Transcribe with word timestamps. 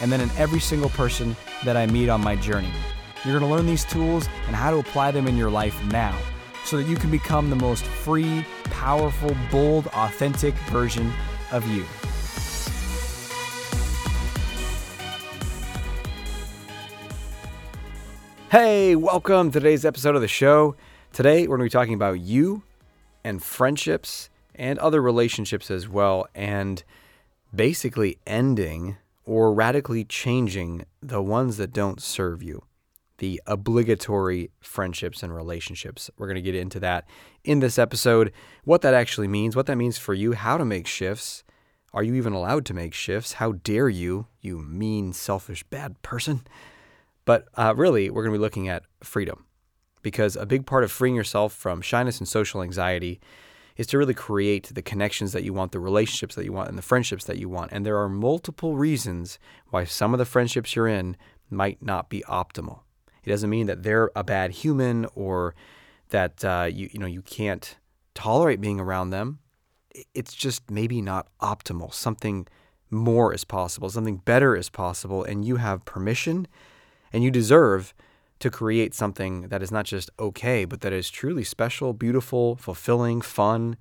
and 0.00 0.12
then 0.12 0.20
in 0.20 0.30
every 0.36 0.60
single 0.60 0.90
person 0.90 1.36
that 1.64 1.76
I 1.76 1.86
meet 1.86 2.08
on 2.08 2.20
my 2.20 2.36
journey. 2.36 2.70
You're 3.24 3.38
going 3.38 3.50
to 3.50 3.56
learn 3.56 3.66
these 3.66 3.84
tools 3.84 4.28
and 4.46 4.54
how 4.54 4.70
to 4.70 4.78
apply 4.78 5.10
them 5.10 5.26
in 5.26 5.36
your 5.36 5.50
life 5.50 5.76
now 5.86 6.16
so 6.64 6.76
that 6.76 6.86
you 6.86 6.96
can 6.96 7.10
become 7.10 7.50
the 7.50 7.56
most 7.56 7.84
free, 7.84 8.44
powerful, 8.64 9.34
bold, 9.50 9.86
authentic 9.88 10.54
version 10.70 11.12
of 11.50 11.66
you. 11.68 11.84
Hey, 18.50 18.96
welcome 18.96 19.50
to 19.50 19.60
today's 19.60 19.84
episode 19.84 20.14
of 20.14 20.22
the 20.22 20.28
show. 20.28 20.74
Today, 21.12 21.46
we're 21.46 21.58
going 21.58 21.68
to 21.68 21.74
be 21.74 21.78
talking 21.78 21.94
about 21.94 22.20
you 22.20 22.62
and 23.24 23.42
friendships 23.42 24.30
and 24.54 24.78
other 24.78 25.02
relationships 25.02 25.70
as 25.70 25.88
well, 25.88 26.26
and 26.34 26.82
basically 27.54 28.18
ending 28.26 28.96
or 29.28 29.52
radically 29.52 30.04
changing 30.04 30.86
the 31.02 31.20
ones 31.20 31.58
that 31.58 31.70
don't 31.70 32.00
serve 32.00 32.42
you 32.42 32.62
the 33.18 33.42
obligatory 33.46 34.48
friendships 34.60 35.24
and 35.24 35.34
relationships. 35.34 36.08
We're 36.16 36.28
going 36.28 36.36
to 36.36 36.40
get 36.40 36.54
into 36.54 36.80
that 36.80 37.04
in 37.44 37.58
this 37.58 37.76
episode, 37.76 38.32
what 38.62 38.80
that 38.82 38.94
actually 38.94 39.26
means, 39.26 39.56
what 39.56 39.66
that 39.66 39.76
means 39.76 39.98
for 39.98 40.14
you, 40.14 40.32
how 40.32 40.56
to 40.56 40.64
make 40.64 40.86
shifts. 40.86 41.42
Are 41.92 42.04
you 42.04 42.14
even 42.14 42.32
allowed 42.32 42.64
to 42.66 42.74
make 42.74 42.94
shifts? 42.94 43.34
How 43.34 43.52
dare 43.52 43.88
you, 43.88 44.28
you 44.40 44.58
mean, 44.58 45.12
selfish, 45.12 45.64
bad 45.64 46.00
person? 46.02 46.42
But 47.24 47.48
uh, 47.56 47.74
really, 47.76 48.08
we're 48.08 48.22
going 48.22 48.32
to 48.32 48.38
be 48.38 48.42
looking 48.42 48.68
at 48.68 48.84
freedom 49.02 49.46
because 50.00 50.36
a 50.36 50.46
big 50.46 50.64
part 50.64 50.84
of 50.84 50.92
freeing 50.92 51.16
yourself 51.16 51.52
from 51.52 51.82
shyness 51.82 52.20
and 52.20 52.28
social 52.28 52.62
anxiety 52.62 53.20
is 53.78 53.86
to 53.86 53.96
really 53.96 54.12
create 54.12 54.74
the 54.74 54.82
connections 54.82 55.32
that 55.32 55.44
you 55.44 55.54
want, 55.54 55.72
the 55.72 55.80
relationships 55.80 56.34
that 56.34 56.44
you 56.44 56.52
want, 56.52 56.68
and 56.68 56.76
the 56.76 56.82
friendships 56.82 57.24
that 57.24 57.38
you 57.38 57.48
want. 57.48 57.72
And 57.72 57.86
there 57.86 57.96
are 57.96 58.08
multiple 58.08 58.76
reasons 58.76 59.38
why 59.70 59.84
some 59.84 60.12
of 60.12 60.18
the 60.18 60.26
friendships 60.26 60.76
you're 60.76 60.88
in 60.88 61.16
might 61.48 61.80
not 61.80 62.10
be 62.10 62.22
optimal. 62.28 62.80
It 63.24 63.30
doesn't 63.30 63.48
mean 63.48 63.68
that 63.68 63.84
they're 63.84 64.10
a 64.16 64.24
bad 64.24 64.50
human 64.50 65.06
or 65.14 65.54
that 66.10 66.44
uh, 66.44 66.68
you 66.70 66.90
you 66.92 66.98
know 66.98 67.06
you 67.06 67.22
can't 67.22 67.76
tolerate 68.14 68.60
being 68.60 68.80
around 68.80 69.10
them. 69.10 69.38
It's 70.14 70.34
just 70.34 70.70
maybe 70.70 71.00
not 71.00 71.28
optimal. 71.40 71.94
Something 71.94 72.46
more 72.90 73.32
is 73.32 73.44
possible. 73.44 73.90
Something 73.90 74.16
better 74.16 74.56
is 74.56 74.70
possible, 74.70 75.22
and 75.22 75.44
you 75.44 75.56
have 75.56 75.84
permission, 75.84 76.48
and 77.12 77.22
you 77.22 77.30
deserve 77.30 77.94
to 78.40 78.50
create 78.50 78.94
something 78.94 79.48
that 79.48 79.62
is 79.62 79.70
not 79.70 79.84
just 79.84 80.10
okay, 80.18 80.64
but 80.64 80.80
that 80.80 80.92
is 80.92 81.10
truly 81.10 81.44
special, 81.44 81.92
beautiful, 81.92 82.56
fulfilling, 82.56 83.20
fun, 83.20 83.76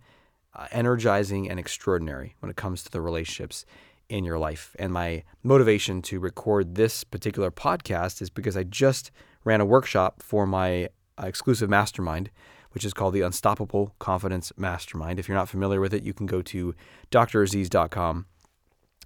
uh, 0.55 0.67
energizing, 0.71 1.49
and 1.49 1.59
extraordinary 1.59 2.35
when 2.39 2.49
it 2.49 2.55
comes 2.55 2.83
to 2.83 2.91
the 2.91 3.01
relationships 3.01 3.65
in 4.09 4.23
your 4.23 4.39
life. 4.39 4.75
And 4.79 4.91
my 4.91 5.23
motivation 5.43 6.01
to 6.03 6.19
record 6.19 6.75
this 6.75 7.03
particular 7.03 7.51
podcast 7.51 8.21
is 8.21 8.29
because 8.29 8.57
I 8.57 8.63
just 8.63 9.11
ran 9.43 9.61
a 9.61 9.65
workshop 9.65 10.23
for 10.23 10.47
my 10.47 10.89
uh, 11.21 11.27
exclusive 11.27 11.69
mastermind, 11.69 12.31
which 12.71 12.85
is 12.85 12.93
called 12.93 13.13
the 13.13 13.21
Unstoppable 13.21 13.93
Confidence 13.99 14.51
Mastermind. 14.57 15.19
If 15.19 15.27
you're 15.27 15.37
not 15.37 15.49
familiar 15.49 15.81
with 15.81 15.93
it, 15.93 16.03
you 16.03 16.13
can 16.13 16.25
go 16.25 16.41
to 16.43 16.73
draziz.com 17.11 18.25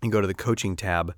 and 0.02 0.12
go 0.12 0.22
to 0.22 0.28
the 0.28 0.34
coaching 0.34 0.76
tab 0.76 1.16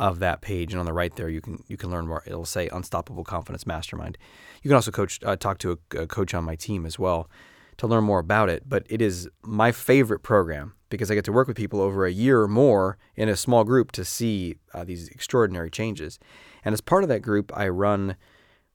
of 0.00 0.18
that 0.18 0.40
page, 0.40 0.72
and 0.72 0.80
on 0.80 0.86
the 0.86 0.92
right 0.94 1.14
there, 1.14 1.28
you 1.28 1.42
can 1.42 1.62
you 1.68 1.76
can 1.76 1.90
learn 1.90 2.08
more. 2.08 2.24
It'll 2.26 2.46
say 2.46 2.68
Unstoppable 2.68 3.22
Confidence 3.22 3.66
Mastermind. 3.66 4.16
You 4.62 4.68
can 4.68 4.74
also 4.74 4.90
coach 4.90 5.20
uh, 5.24 5.36
talk 5.36 5.58
to 5.58 5.78
a, 5.92 5.98
a 5.98 6.06
coach 6.06 6.34
on 6.34 6.42
my 6.42 6.56
team 6.56 6.86
as 6.86 6.98
well 6.98 7.30
to 7.76 7.86
learn 7.86 8.04
more 8.04 8.18
about 8.18 8.48
it. 8.48 8.68
But 8.68 8.86
it 8.88 9.02
is 9.02 9.28
my 9.42 9.72
favorite 9.72 10.22
program 10.22 10.72
because 10.88 11.10
I 11.10 11.14
get 11.14 11.24
to 11.26 11.32
work 11.32 11.46
with 11.46 11.56
people 11.56 11.80
over 11.80 12.06
a 12.06 12.10
year 12.10 12.40
or 12.40 12.48
more 12.48 12.96
in 13.14 13.28
a 13.28 13.36
small 13.36 13.62
group 13.62 13.92
to 13.92 14.04
see 14.04 14.56
uh, 14.74 14.84
these 14.84 15.08
extraordinary 15.08 15.70
changes. 15.70 16.18
And 16.64 16.72
as 16.72 16.80
part 16.80 17.04
of 17.04 17.08
that 17.10 17.20
group, 17.20 17.52
I 17.56 17.68
run 17.68 18.16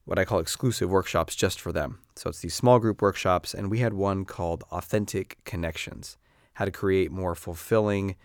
what 0.06 0.20
I 0.20 0.26
call 0.26 0.40
exclusive 0.40 0.90
workshops 0.90 1.36
just 1.36 1.60
for 1.60 1.72
them. 1.72 2.00
So 2.16 2.30
it's 2.30 2.40
these 2.40 2.54
small 2.54 2.80
group 2.80 3.02
workshops, 3.02 3.54
and 3.54 3.72
we 3.72 3.80
had 3.80 3.94
one 3.94 4.26
called 4.26 4.64
Authentic 4.72 5.38
Connections 5.44 6.18
How 6.54 6.66
to 6.66 6.72
Create 6.72 7.12
More 7.12 7.36
Fulfilling, 7.36 8.16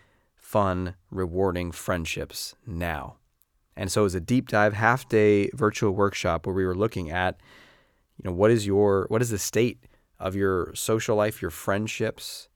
Fun, 0.50 0.94
Rewarding 1.11 1.71
Friendships 1.71 2.56
Now. 2.66 3.16
And 3.77 3.91
so 3.91 4.00
it 4.00 4.05
was 4.05 4.15
a 4.16 4.21
deep 4.21 4.49
dive, 4.49 4.75
half 4.75 5.09
day 5.09 5.49
virtual 5.55 5.93
workshop 5.93 6.44
where 6.44 6.55
we 6.55 6.66
were 6.66 6.75
looking 6.75 7.09
at, 7.09 7.41
you 8.16 8.28
know, 8.28 8.34
what 8.34 8.50
is 8.50 8.66
your, 8.66 9.06
what 9.09 9.22
is 9.22 9.31
the 9.31 9.38
state 9.38 9.87
of 10.19 10.34
your 10.34 10.75
social 10.75 11.15
life, 11.16 11.41
your 11.41 11.53
friendships, 11.53 12.49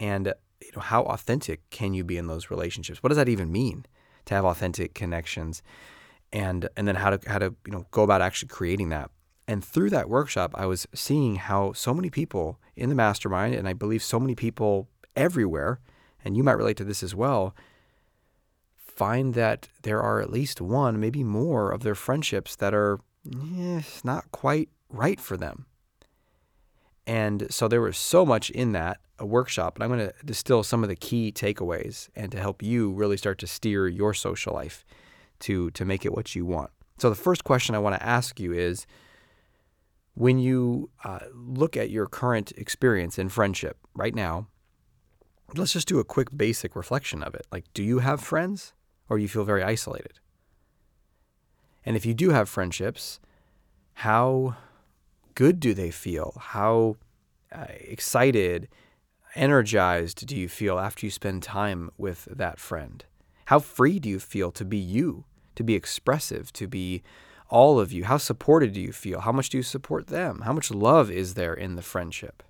and 0.00 0.32
you 0.62 0.70
know, 0.74 0.80
how 0.80 1.02
authentic 1.02 1.68
can 1.70 1.92
you 1.92 2.02
be 2.02 2.16
in 2.16 2.28
those 2.28 2.50
relationships? 2.50 3.02
What 3.02 3.10
does 3.10 3.18
that 3.18 3.28
even 3.28 3.52
mean 3.52 3.84
to 4.24 4.34
have 4.34 4.44
authentic 4.44 4.94
connections? 4.94 5.62
and 6.34 6.68
and 6.76 6.86
then 6.88 6.96
how 6.96 7.10
to 7.10 7.30
how 7.30 7.38
to 7.38 7.54
you 7.64 7.72
know 7.72 7.86
go 7.92 8.02
about 8.02 8.20
actually 8.20 8.48
creating 8.48 8.90
that. 8.90 9.10
And 9.46 9.64
through 9.64 9.90
that 9.90 10.08
workshop, 10.08 10.52
I 10.54 10.66
was 10.66 10.86
seeing 10.94 11.36
how 11.36 11.72
so 11.74 11.94
many 11.94 12.10
people 12.10 12.58
in 12.76 12.88
the 12.88 12.94
mastermind, 12.94 13.54
and 13.54 13.68
I 13.68 13.72
believe 13.72 14.02
so 14.02 14.18
many 14.18 14.34
people 14.34 14.88
everywhere, 15.14 15.80
and 16.24 16.36
you 16.36 16.42
might 16.42 16.52
relate 16.52 16.76
to 16.78 16.84
this 16.84 17.02
as 17.02 17.14
well, 17.14 17.54
find 18.76 19.34
that 19.34 19.68
there 19.82 20.00
are 20.00 20.20
at 20.20 20.30
least 20.30 20.60
one, 20.60 21.00
maybe 21.00 21.22
more 21.24 21.70
of 21.70 21.82
their 21.82 21.94
friendships 21.94 22.56
that 22.56 22.74
are 22.74 23.00
eh, 23.58 23.82
not 24.02 24.30
quite 24.32 24.68
right 24.88 25.20
for 25.20 25.36
them. 25.36 25.66
And 27.06 27.52
so 27.52 27.68
there 27.68 27.82
was 27.82 27.98
so 27.98 28.24
much 28.24 28.50
in 28.50 28.72
that 28.72 28.98
a 29.18 29.26
workshop, 29.26 29.76
and 29.76 29.84
I'm 29.84 29.90
going 29.90 30.08
to 30.08 30.14
distill 30.24 30.62
some 30.62 30.82
of 30.82 30.88
the 30.88 30.96
key 30.96 31.30
takeaways 31.30 32.08
and 32.16 32.32
to 32.32 32.38
help 32.38 32.62
you 32.62 32.90
really 32.92 33.16
start 33.16 33.38
to 33.38 33.46
steer 33.46 33.86
your 33.86 34.14
social 34.14 34.54
life 34.54 34.84
to 35.40 35.70
to 35.72 35.84
make 35.84 36.04
it 36.04 36.12
what 36.12 36.34
you 36.34 36.44
want. 36.44 36.70
So 36.98 37.10
the 37.10 37.16
first 37.16 37.44
question 37.44 37.74
I 37.74 37.80
want 37.80 37.96
to 37.96 38.02
ask 38.02 38.40
you 38.40 38.52
is 38.52 38.86
when 40.14 40.38
you 40.38 40.90
uh, 41.04 41.20
look 41.32 41.76
at 41.76 41.90
your 41.90 42.06
current 42.06 42.52
experience 42.56 43.18
in 43.18 43.28
friendship 43.28 43.78
right 43.94 44.14
now, 44.14 44.46
let's 45.56 45.72
just 45.72 45.88
do 45.88 45.98
a 45.98 46.04
quick 46.04 46.28
basic 46.36 46.76
reflection 46.76 47.22
of 47.22 47.34
it. 47.34 47.46
Like, 47.50 47.64
do 47.74 47.82
you 47.82 48.00
have 48.00 48.20
friends 48.20 48.72
or 49.08 49.16
do 49.16 49.22
you 49.22 49.28
feel 49.28 49.44
very 49.44 49.62
isolated? 49.62 50.20
And 51.84 51.96
if 51.96 52.06
you 52.06 52.14
do 52.14 52.30
have 52.30 52.48
friendships, 52.48 53.20
how 53.94 54.56
good 55.34 55.60
do 55.60 55.74
they 55.74 55.90
feel? 55.90 56.36
How 56.38 56.96
uh, 57.52 57.66
excited, 57.68 58.68
energized 59.34 60.26
do 60.26 60.36
you 60.36 60.48
feel 60.48 60.78
after 60.78 61.06
you 61.06 61.10
spend 61.10 61.42
time 61.42 61.90
with 61.98 62.26
that 62.30 62.58
friend? 62.58 63.04
How 63.46 63.58
free 63.58 63.98
do 63.98 64.08
you 64.08 64.18
feel 64.18 64.50
to 64.52 64.64
be 64.64 64.78
you? 64.78 65.24
to 65.54 65.62
be 65.62 65.74
expressive, 65.74 66.52
to 66.54 66.66
be 66.66 67.02
all 67.48 67.78
of 67.78 67.92
you? 67.92 68.04
How 68.04 68.16
supported 68.16 68.72
do 68.72 68.80
you 68.80 68.92
feel? 68.92 69.20
How 69.20 69.32
much 69.32 69.48
do 69.48 69.56
you 69.56 69.62
support 69.62 70.08
them? 70.08 70.42
How 70.44 70.52
much 70.52 70.70
love 70.70 71.10
is 71.10 71.34
there 71.34 71.54
in 71.54 71.76
the 71.76 71.82
friendship? 71.82 72.42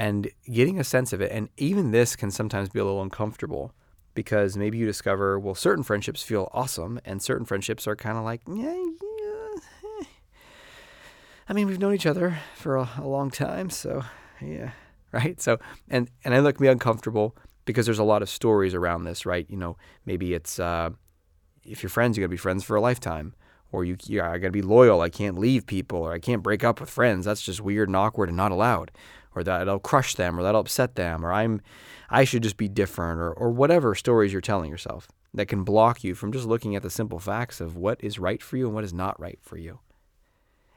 And 0.00 0.30
getting 0.50 0.80
a 0.80 0.84
sense 0.84 1.12
of 1.12 1.20
it, 1.20 1.30
and 1.30 1.50
even 1.58 1.90
this 1.90 2.16
can 2.16 2.30
sometimes 2.30 2.70
be 2.70 2.78
a 2.78 2.84
little 2.84 3.02
uncomfortable 3.02 3.74
because 4.14 4.56
maybe 4.56 4.78
you 4.78 4.86
discover, 4.86 5.38
well, 5.38 5.54
certain 5.54 5.84
friendships 5.84 6.22
feel 6.22 6.48
awesome, 6.54 6.98
and 7.04 7.22
certain 7.22 7.44
friendships 7.44 7.86
are 7.86 7.94
kind 7.94 8.16
of 8.16 8.24
like, 8.24 8.40
yeah, 8.48 8.72
yeah. 8.72 10.06
I 11.50 11.52
mean, 11.52 11.66
we've 11.66 11.78
known 11.78 11.94
each 11.94 12.06
other 12.06 12.38
for 12.54 12.76
a, 12.76 12.88
a 12.96 13.06
long 13.06 13.30
time, 13.30 13.68
so 13.68 14.02
yeah, 14.40 14.70
right. 15.12 15.38
So, 15.38 15.58
and 15.88 16.10
and 16.24 16.32
I 16.32 16.38
look 16.38 16.60
me 16.60 16.68
uncomfortable 16.68 17.36
because 17.64 17.84
there's 17.84 17.98
a 17.98 18.04
lot 18.04 18.22
of 18.22 18.30
stories 18.30 18.72
around 18.72 19.04
this, 19.04 19.26
right? 19.26 19.44
You 19.50 19.58
know, 19.58 19.76
maybe 20.06 20.32
it's 20.32 20.58
uh, 20.58 20.90
if 21.64 21.82
you're 21.82 21.90
friends, 21.90 22.16
you 22.16 22.22
gotta 22.22 22.30
be 22.30 22.36
friends 22.38 22.64
for 22.64 22.74
a 22.74 22.80
lifetime, 22.80 23.34
or 23.70 23.84
you, 23.84 23.96
you 24.06 24.22
I 24.22 24.38
gotta 24.38 24.50
be 24.50 24.62
loyal. 24.62 25.00
I 25.02 25.10
can't 25.10 25.38
leave 25.38 25.66
people, 25.66 25.98
or 25.98 26.12
I 26.12 26.20
can't 26.20 26.42
break 26.42 26.64
up 26.64 26.80
with 26.80 26.88
friends. 26.88 27.26
That's 27.26 27.42
just 27.42 27.60
weird 27.60 27.88
and 27.88 27.96
awkward 27.96 28.28
and 28.28 28.36
not 28.36 28.52
allowed, 28.52 28.92
or 29.34 29.42
that'll 29.44 29.78
crush 29.78 30.14
them, 30.14 30.38
or 30.38 30.42
that'll 30.42 30.60
upset 30.60 30.94
them, 30.96 31.24
or 31.24 31.32
I'm, 31.32 31.60
I 32.08 32.24
should 32.24 32.42
just 32.42 32.56
be 32.56 32.68
different, 32.68 33.20
or 33.20 33.32
or 33.32 33.50
whatever 33.50 33.94
stories 33.94 34.32
you're 34.32 34.40
telling 34.40 34.70
yourself 34.70 35.08
that 35.32 35.46
can 35.46 35.64
block 35.64 36.02
you 36.02 36.14
from 36.14 36.32
just 36.32 36.46
looking 36.46 36.74
at 36.74 36.82
the 36.82 36.90
simple 36.90 37.18
facts 37.18 37.60
of 37.60 37.76
what 37.76 38.02
is 38.02 38.18
right 38.18 38.42
for 38.42 38.56
you 38.56 38.66
and 38.66 38.74
what 38.74 38.84
is 38.84 38.92
not 38.92 39.18
right 39.20 39.38
for 39.42 39.56
you. 39.56 39.78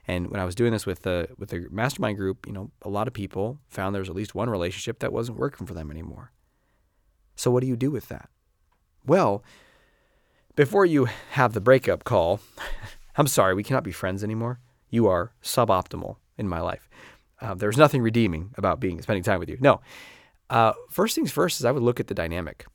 And 0.06 0.30
when 0.30 0.40
I 0.40 0.44
was 0.44 0.54
doing 0.54 0.72
this 0.72 0.86
with 0.86 1.02
the 1.02 1.28
with 1.38 1.50
the 1.50 1.66
mastermind 1.70 2.18
group, 2.18 2.46
you 2.46 2.52
know, 2.52 2.70
a 2.82 2.88
lot 2.88 3.08
of 3.08 3.14
people 3.14 3.58
found 3.68 3.94
there 3.94 4.00
was 4.00 4.10
at 4.10 4.16
least 4.16 4.34
one 4.34 4.50
relationship 4.50 4.98
that 4.98 5.12
wasn't 5.12 5.38
working 5.38 5.66
for 5.66 5.74
them 5.74 5.90
anymore. 5.90 6.32
So, 7.36 7.50
what 7.50 7.60
do 7.60 7.66
you 7.66 7.76
do 7.76 7.90
with 7.90 8.08
that? 8.08 8.28
Well, 9.06 9.42
before 10.56 10.86
you 10.86 11.08
have 11.32 11.52
the 11.52 11.60
breakup 11.60 12.04
call, 12.04 12.40
I'm 13.16 13.26
sorry, 13.26 13.54
we 13.54 13.64
cannot 13.64 13.84
be 13.84 13.92
friends 13.92 14.22
anymore. 14.22 14.60
You 14.90 15.06
are 15.08 15.32
suboptimal 15.42 16.16
in 16.36 16.48
my 16.48 16.60
life. 16.60 16.88
Uh, 17.44 17.54
there's 17.54 17.76
nothing 17.76 18.00
redeeming 18.00 18.50
about 18.56 18.80
being 18.80 19.02
spending 19.02 19.22
time 19.22 19.38
with 19.38 19.50
you. 19.50 19.58
No. 19.60 19.82
Uh, 20.48 20.72
first 20.88 21.14
things 21.14 21.30
first 21.30 21.60
is 21.60 21.66
I 21.66 21.72
would 21.72 21.82
look 21.82 22.00
at 22.00 22.06
the 22.06 22.14
dynamic 22.14 22.66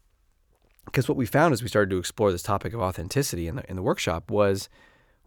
because 0.85 1.07
what 1.07 1.17
we 1.17 1.25
found 1.25 1.53
as 1.53 1.63
we 1.63 1.67
started 1.67 1.89
to 1.89 1.97
explore 1.97 2.31
this 2.31 2.43
topic 2.43 2.73
of 2.73 2.79
authenticity 2.79 3.47
in 3.47 3.55
the 3.55 3.69
in 3.69 3.75
the 3.75 3.81
workshop 3.81 4.29
was, 4.29 4.69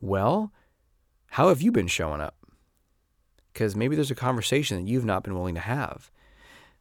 well, 0.00 0.53
how 1.31 1.49
have 1.49 1.61
you 1.61 1.73
been 1.73 1.89
showing 1.89 2.21
up? 2.21 2.37
Because 3.53 3.75
maybe 3.75 3.97
there's 3.97 4.11
a 4.11 4.17
conversation 4.17 4.77
that 4.77 4.91
you've 4.91 5.05
not 5.05 5.25
been 5.25 5.35
willing 5.35 5.56
to 5.56 5.61
have. 5.61 6.11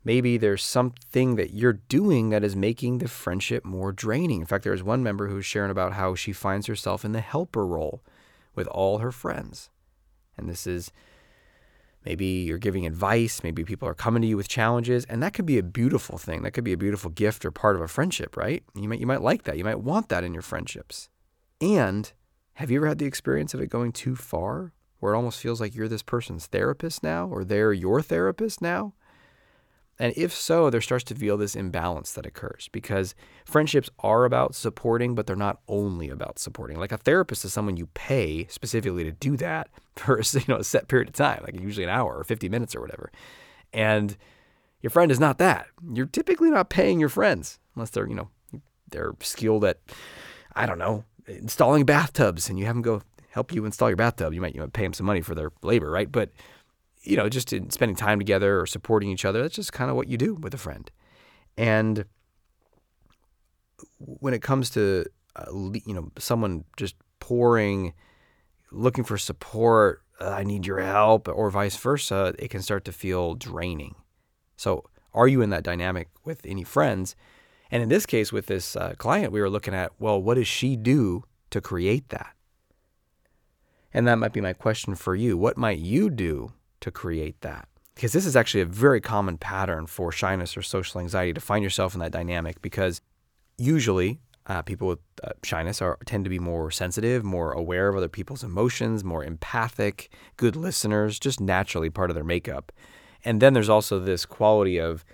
Maybe 0.04 0.38
there's 0.38 0.64
something 0.64 1.36
that 1.36 1.54
you're 1.54 1.74
doing 1.74 2.30
that 2.30 2.44
is 2.44 2.56
making 2.56 3.00
the 3.00 3.08
friendship 3.08 3.66
more 3.66 3.92
draining. 3.92 4.40
In 4.40 4.48
fact, 4.48 4.64
there 4.64 4.72
was 4.72 4.84
one 4.84 5.04
member 5.04 5.28
who 5.28 5.36
was 5.36 5.46
sharing 5.46 5.72
about 5.72 5.94
how 5.94 6.16
she 6.16 6.32
finds 6.32 6.68
herself 6.68 7.06
in 7.06 7.12
the 7.12 7.22
helper 7.22 7.66
role 7.66 8.04
with 8.56 8.68
all 8.68 9.00
her 9.00 9.12
friends. 9.12 9.70
And 10.38 10.50
this 10.50 10.66
is 10.66 10.92
maybe 12.06 12.26
you're 12.26 12.58
giving 12.58 12.86
advice, 12.86 13.44
maybe 13.44 13.64
people 13.64 13.88
are 13.88 13.94
coming 13.94 14.22
to 14.22 14.28
you 14.28 14.38
with 14.38 14.48
challenges, 14.48 15.06
and 15.06 15.22
that 15.22 15.34
could 15.34 15.46
be 15.46 15.58
a 15.58 15.64
beautiful 15.64 16.18
thing. 16.18 16.44
That 16.44 16.52
could 16.52 16.64
be 16.64 16.74
a 16.74 16.78
beautiful 16.78 17.10
gift 17.10 17.46
or 17.46 17.52
part 17.52 17.76
of 17.76 17.82
a 17.82 17.88
friendship, 17.88 18.38
right? 18.38 18.64
You 18.76 18.88
might 18.88 19.00
you 19.00 19.08
might 19.08 19.22
like 19.22 19.44
that. 19.44 19.58
You 19.58 19.64
might 19.64 19.82
want 19.82 20.10
that 20.10 20.24
in 20.24 20.34
your 20.34 20.42
friendships. 20.42 21.10
And 21.60 22.12
have 22.54 22.72
you 22.72 22.80
ever 22.80 22.88
had 22.88 23.00
the 23.00 23.06
experience 23.06 23.54
of 23.54 23.62
it 23.62 23.68
going 23.68 23.92
too 23.92 24.16
far 24.16 24.74
where 25.00 25.14
it 25.14 25.18
almost 25.18 25.40
feels 25.40 25.60
like 25.60 25.76
you're 25.76 25.88
this 25.88 26.04
person's 26.04 26.48
therapist 26.48 27.04
now 27.04 27.28
or 27.28 27.44
they're 27.44 27.74
your 27.74 28.02
therapist 28.02 28.62
now? 28.62 28.94
And 30.02 30.14
if 30.18 30.34
so, 30.34 30.72
there 30.72 30.82
starts 30.82 31.04
to 31.06 31.16
feel 31.16 31.38
this 31.38 31.56
imbalance 31.56 32.14
that 32.14 32.26
occurs 32.26 32.70
because 32.72 33.14
friendships 33.46 33.88
are 34.00 34.26
about 34.26 34.56
supporting, 34.56 35.14
but 35.14 35.28
they're 35.28 35.36
not 35.36 35.60
only 35.68 36.10
about 36.10 36.40
supporting. 36.40 36.80
Like 36.80 36.92
a 36.92 36.98
therapist 36.98 37.46
is 37.46 37.54
someone 37.54 37.78
you 37.78 37.86
pay 37.94 38.48
specifically 38.48 39.04
to 39.04 39.12
do 39.12 39.38
that 39.38 39.70
for 39.96 40.20
you 40.20 40.42
know 40.48 40.56
a 40.56 40.64
set 40.64 40.88
period 40.88 41.10
of 41.10 41.14
time, 41.14 41.44
like 41.44 41.54
usually 41.62 41.84
an 41.84 41.92
hour 41.92 42.18
or 42.18 42.24
50 42.24 42.50
minutes 42.50 42.76
or 42.76 42.82
whatever. 42.82 43.12
And 43.74 44.18
your 44.82 44.90
friend 44.90 45.12
is 45.12 45.20
not 45.20 45.38
that. 45.38 45.68
You're 45.94 46.08
typically 46.08 46.50
not 46.50 46.72
paying 46.72 47.00
your 47.00 47.08
friends 47.08 47.60
unless 47.76 47.92
they're, 47.92 48.08
you 48.08 48.16
know, 48.16 48.30
they're 48.90 49.14
skilled 49.22 49.64
at 49.66 49.78
I 50.56 50.66
don't 50.66 50.80
know, 50.80 51.04
installing 51.28 51.86
bathtubs 51.86 52.50
and 52.50 52.58
you 52.58 52.66
have 52.66 52.74
them 52.74 52.82
go 52.82 53.04
help 53.30 53.54
you 53.54 53.66
install 53.66 53.92
your 53.92 53.98
bathtub. 53.98 54.34
You 54.34 54.42
might 54.42 54.56
you 54.56 54.62
might 54.62 54.74
pay 54.74 54.82
them 54.82 54.94
some 54.94 55.06
money 55.06 55.22
for 55.22 55.36
their 55.36 55.52
labor, 55.62 55.92
right? 55.92 56.12
But 56.12 56.32
you 57.04 57.18
know, 57.18 57.30
just 57.30 57.52
in 57.54 57.70
spending 57.70 57.96
time 57.96 58.20
together 58.20 58.60
or 58.60 58.66
supporting 58.66 59.10
each 59.10 59.26
other. 59.26 59.42
That's 59.42 59.56
just 59.56 59.74
kind 59.74 59.90
of 59.90 59.96
what 59.96 60.08
you 60.08 60.18
do 60.18 60.36
with 60.36 60.54
a 60.54 60.58
friend. 60.58 60.90
And 61.58 62.06
when 63.98 64.34
it 64.34 64.42
comes 64.42 64.70
to, 64.72 65.06
uh, 65.36 65.46
you 65.52 65.94
know, 65.94 66.12
someone 66.18 66.64
just 66.78 66.96
pouring, 67.20 67.94
looking 68.72 69.04
for 69.04 69.18
support, 69.18 70.02
uh, 70.20 70.30
I 70.30 70.44
need 70.44 70.68
your 70.68 70.80
help, 70.80 71.28
or 71.28 71.50
vice 71.50 71.76
versa, 71.78 72.34
it 72.38 72.50
can 72.50 72.62
start 72.62 72.86
to 72.86 72.92
feel 72.92 73.34
draining. 73.36 73.96
So, 74.56 74.86
are 75.14 75.28
you 75.28 75.42
in 75.42 75.50
that 75.50 75.64
dynamic 75.64 76.10
with 76.24 76.42
any 76.46 76.64
friends? 76.64 77.16
And 77.70 77.82
in 77.82 77.90
this 77.90 78.06
case, 78.06 78.32
with 78.32 78.46
this 78.46 78.76
uh, 78.76 78.94
client, 78.98 79.32
we 79.32 79.42
were 79.42 79.50
looking 79.50 79.74
at, 79.74 79.92
well, 80.00 80.22
what 80.22 80.36
does 80.36 80.48
she 80.48 80.76
do 80.76 81.24
to 81.50 81.60
create 81.60 82.10
that? 82.10 82.34
And 83.94 84.08
that 84.08 84.20
might 84.20 84.34
be 84.34 84.42
my 84.42 84.54
question 84.54 84.96
for 84.96 85.16
you. 85.16 85.38
What 85.38 85.58
might 85.58 85.80
you 85.80 86.10
do 86.10 86.54
to 86.82 86.92
create 86.92 87.40
that. 87.42 87.68
Because 87.96 88.14
this 88.14 88.26
is 88.26 88.36
actually 88.36 88.62
a 88.62 88.66
very 88.66 89.02
common 89.02 89.38
pattern 89.38 89.86
for 89.86 90.12
shyness 90.12 90.56
or 90.56 90.62
social 90.62 91.00
anxiety 91.00 91.34
to 91.34 91.42
find 91.42 91.64
yourself 91.64 91.94
in 91.94 92.00
that 92.00 92.12
dynamic 92.12 92.62
because 92.62 93.02
usually 93.58 94.20
uh, 94.48 94.62
people 94.62 94.88
with 94.88 95.00
uh, 95.24 95.30
shyness 95.44 95.82
are 95.82 95.98
tend 96.06 96.24
to 96.24 96.30
be 96.30 96.40
more 96.40 96.72
sensitive, 96.72 97.24
more 97.24 97.52
aware 97.52 97.90
of 97.90 97.96
other 97.96 98.10
people's 98.10 98.44
emotions, 98.44 99.04
more 99.04 99.24
empathic, 99.24 100.10
good 100.38 100.56
listeners, 100.56 101.20
just 101.20 101.40
naturally 101.40 101.90
part 101.90 102.10
of 102.10 102.16
their 102.16 102.24
makeup. 102.24 102.72
And 103.24 103.42
then 103.42 103.54
there's 103.54 103.70
also 103.70 104.00
this 104.00 104.26
quality 104.26 104.80
of 104.80 105.06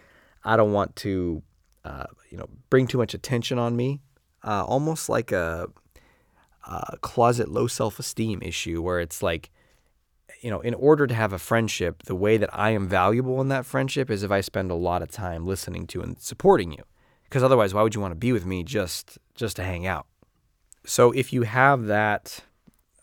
I 0.44 0.56
don't 0.56 0.72
want 0.72 0.96
to, 0.98 1.44
uh, 1.84 2.06
you 2.30 2.38
know, 2.38 2.48
bring 2.70 2.88
too 2.88 2.98
much 2.98 3.14
attention 3.14 3.60
on 3.60 3.76
me, 3.76 4.00
uh, 4.46 4.64
almost 4.64 5.10
like 5.10 5.34
a, 5.34 5.68
a 6.66 6.98
closet 7.02 7.50
low 7.50 7.68
self 7.68 8.00
esteem 8.00 8.42
issue 8.42 8.82
where 8.82 9.02
it's 9.02 9.22
like 9.22 9.52
you 10.42 10.52
know, 10.52 10.60
in 10.62 10.74
order 10.74 11.08
to 11.08 11.14
have 11.14 11.34
a 11.34 11.40
friendship, 11.40 12.04
the 12.04 12.16
way 12.16 12.38
that 12.38 12.50
I 12.54 12.72
am 12.72 12.88
valuable 12.88 13.42
in 13.42 13.48
that 13.50 13.66
friendship 13.66 14.10
is 14.10 14.24
if 14.24 14.32
I 14.32 14.42
spend 14.42 14.72
a 14.72 14.76
lot 14.76 15.02
of 15.02 15.12
time 15.12 15.46
listening 15.46 15.88
to 15.88 16.02
and 16.02 16.20
supporting 16.20 16.72
you. 16.72 16.84
Because 17.24 17.44
otherwise, 17.44 17.74
why 17.74 17.84
would 17.84 17.96
you 17.96 18.02
want 18.02 18.12
to 18.12 18.20
be 18.20 18.32
with 18.32 18.46
me 18.46 18.64
just 18.64 19.18
just 19.36 19.56
to 19.58 19.64
hang 19.64 19.86
out? 19.86 20.08
So 20.86 21.12
if 21.12 21.34
you 21.34 21.44
have 21.44 21.88
that 21.88 22.42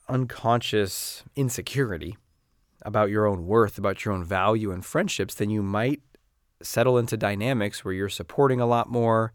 unconscious 0.09 1.23
insecurity 1.37 2.17
about 2.83 3.11
your 3.11 3.27
own 3.27 3.47
worth, 3.47 3.79
about 3.79 4.05
your 4.05 4.15
own 4.15 4.25
value 4.25 4.71
in 4.71 4.83
friendships, 4.83 5.35
then 5.35 5.51
you 5.51 5.63
might 5.63 6.01
settle 6.63 6.99
into 6.99 7.17
dynamics 7.17 7.85
where 7.85 7.95
you're 7.95 8.09
supporting 8.09 8.61
a 8.61 8.67
lot 8.67 8.89
more 8.89 9.33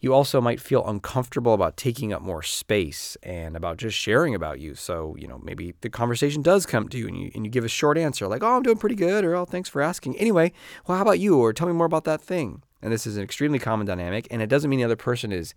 you 0.00 0.14
also 0.14 0.40
might 0.40 0.60
feel 0.60 0.86
uncomfortable 0.86 1.52
about 1.52 1.76
taking 1.76 2.12
up 2.12 2.22
more 2.22 2.42
space 2.42 3.16
and 3.22 3.54
about 3.54 3.76
just 3.76 3.96
sharing 3.96 4.34
about 4.34 4.58
you. 4.58 4.74
So, 4.74 5.14
you 5.18 5.28
know, 5.28 5.38
maybe 5.42 5.74
the 5.82 5.90
conversation 5.90 6.40
does 6.40 6.64
come 6.64 6.88
to 6.88 6.98
you 6.98 7.06
and 7.06 7.16
you, 7.16 7.30
and 7.34 7.44
you 7.44 7.50
give 7.50 7.64
a 7.64 7.68
short 7.68 7.98
answer 7.98 8.26
like, 8.26 8.42
oh, 8.42 8.56
I'm 8.56 8.62
doing 8.62 8.78
pretty 8.78 8.94
good, 8.94 9.24
or 9.24 9.34
oh, 9.34 9.44
thanks 9.44 9.68
for 9.68 9.82
asking. 9.82 10.16
Anyway, 10.18 10.52
well, 10.86 10.96
how 10.96 11.02
about 11.02 11.18
you? 11.18 11.38
Or 11.38 11.52
tell 11.52 11.66
me 11.66 11.74
more 11.74 11.86
about 11.86 12.04
that 12.04 12.22
thing. 12.22 12.62
And 12.80 12.90
this 12.90 13.06
is 13.06 13.18
an 13.18 13.22
extremely 13.22 13.58
common 13.58 13.86
dynamic. 13.86 14.26
And 14.30 14.40
it 14.40 14.48
doesn't 14.48 14.70
mean 14.70 14.78
the 14.78 14.84
other 14.84 14.96
person 14.96 15.32
is 15.32 15.54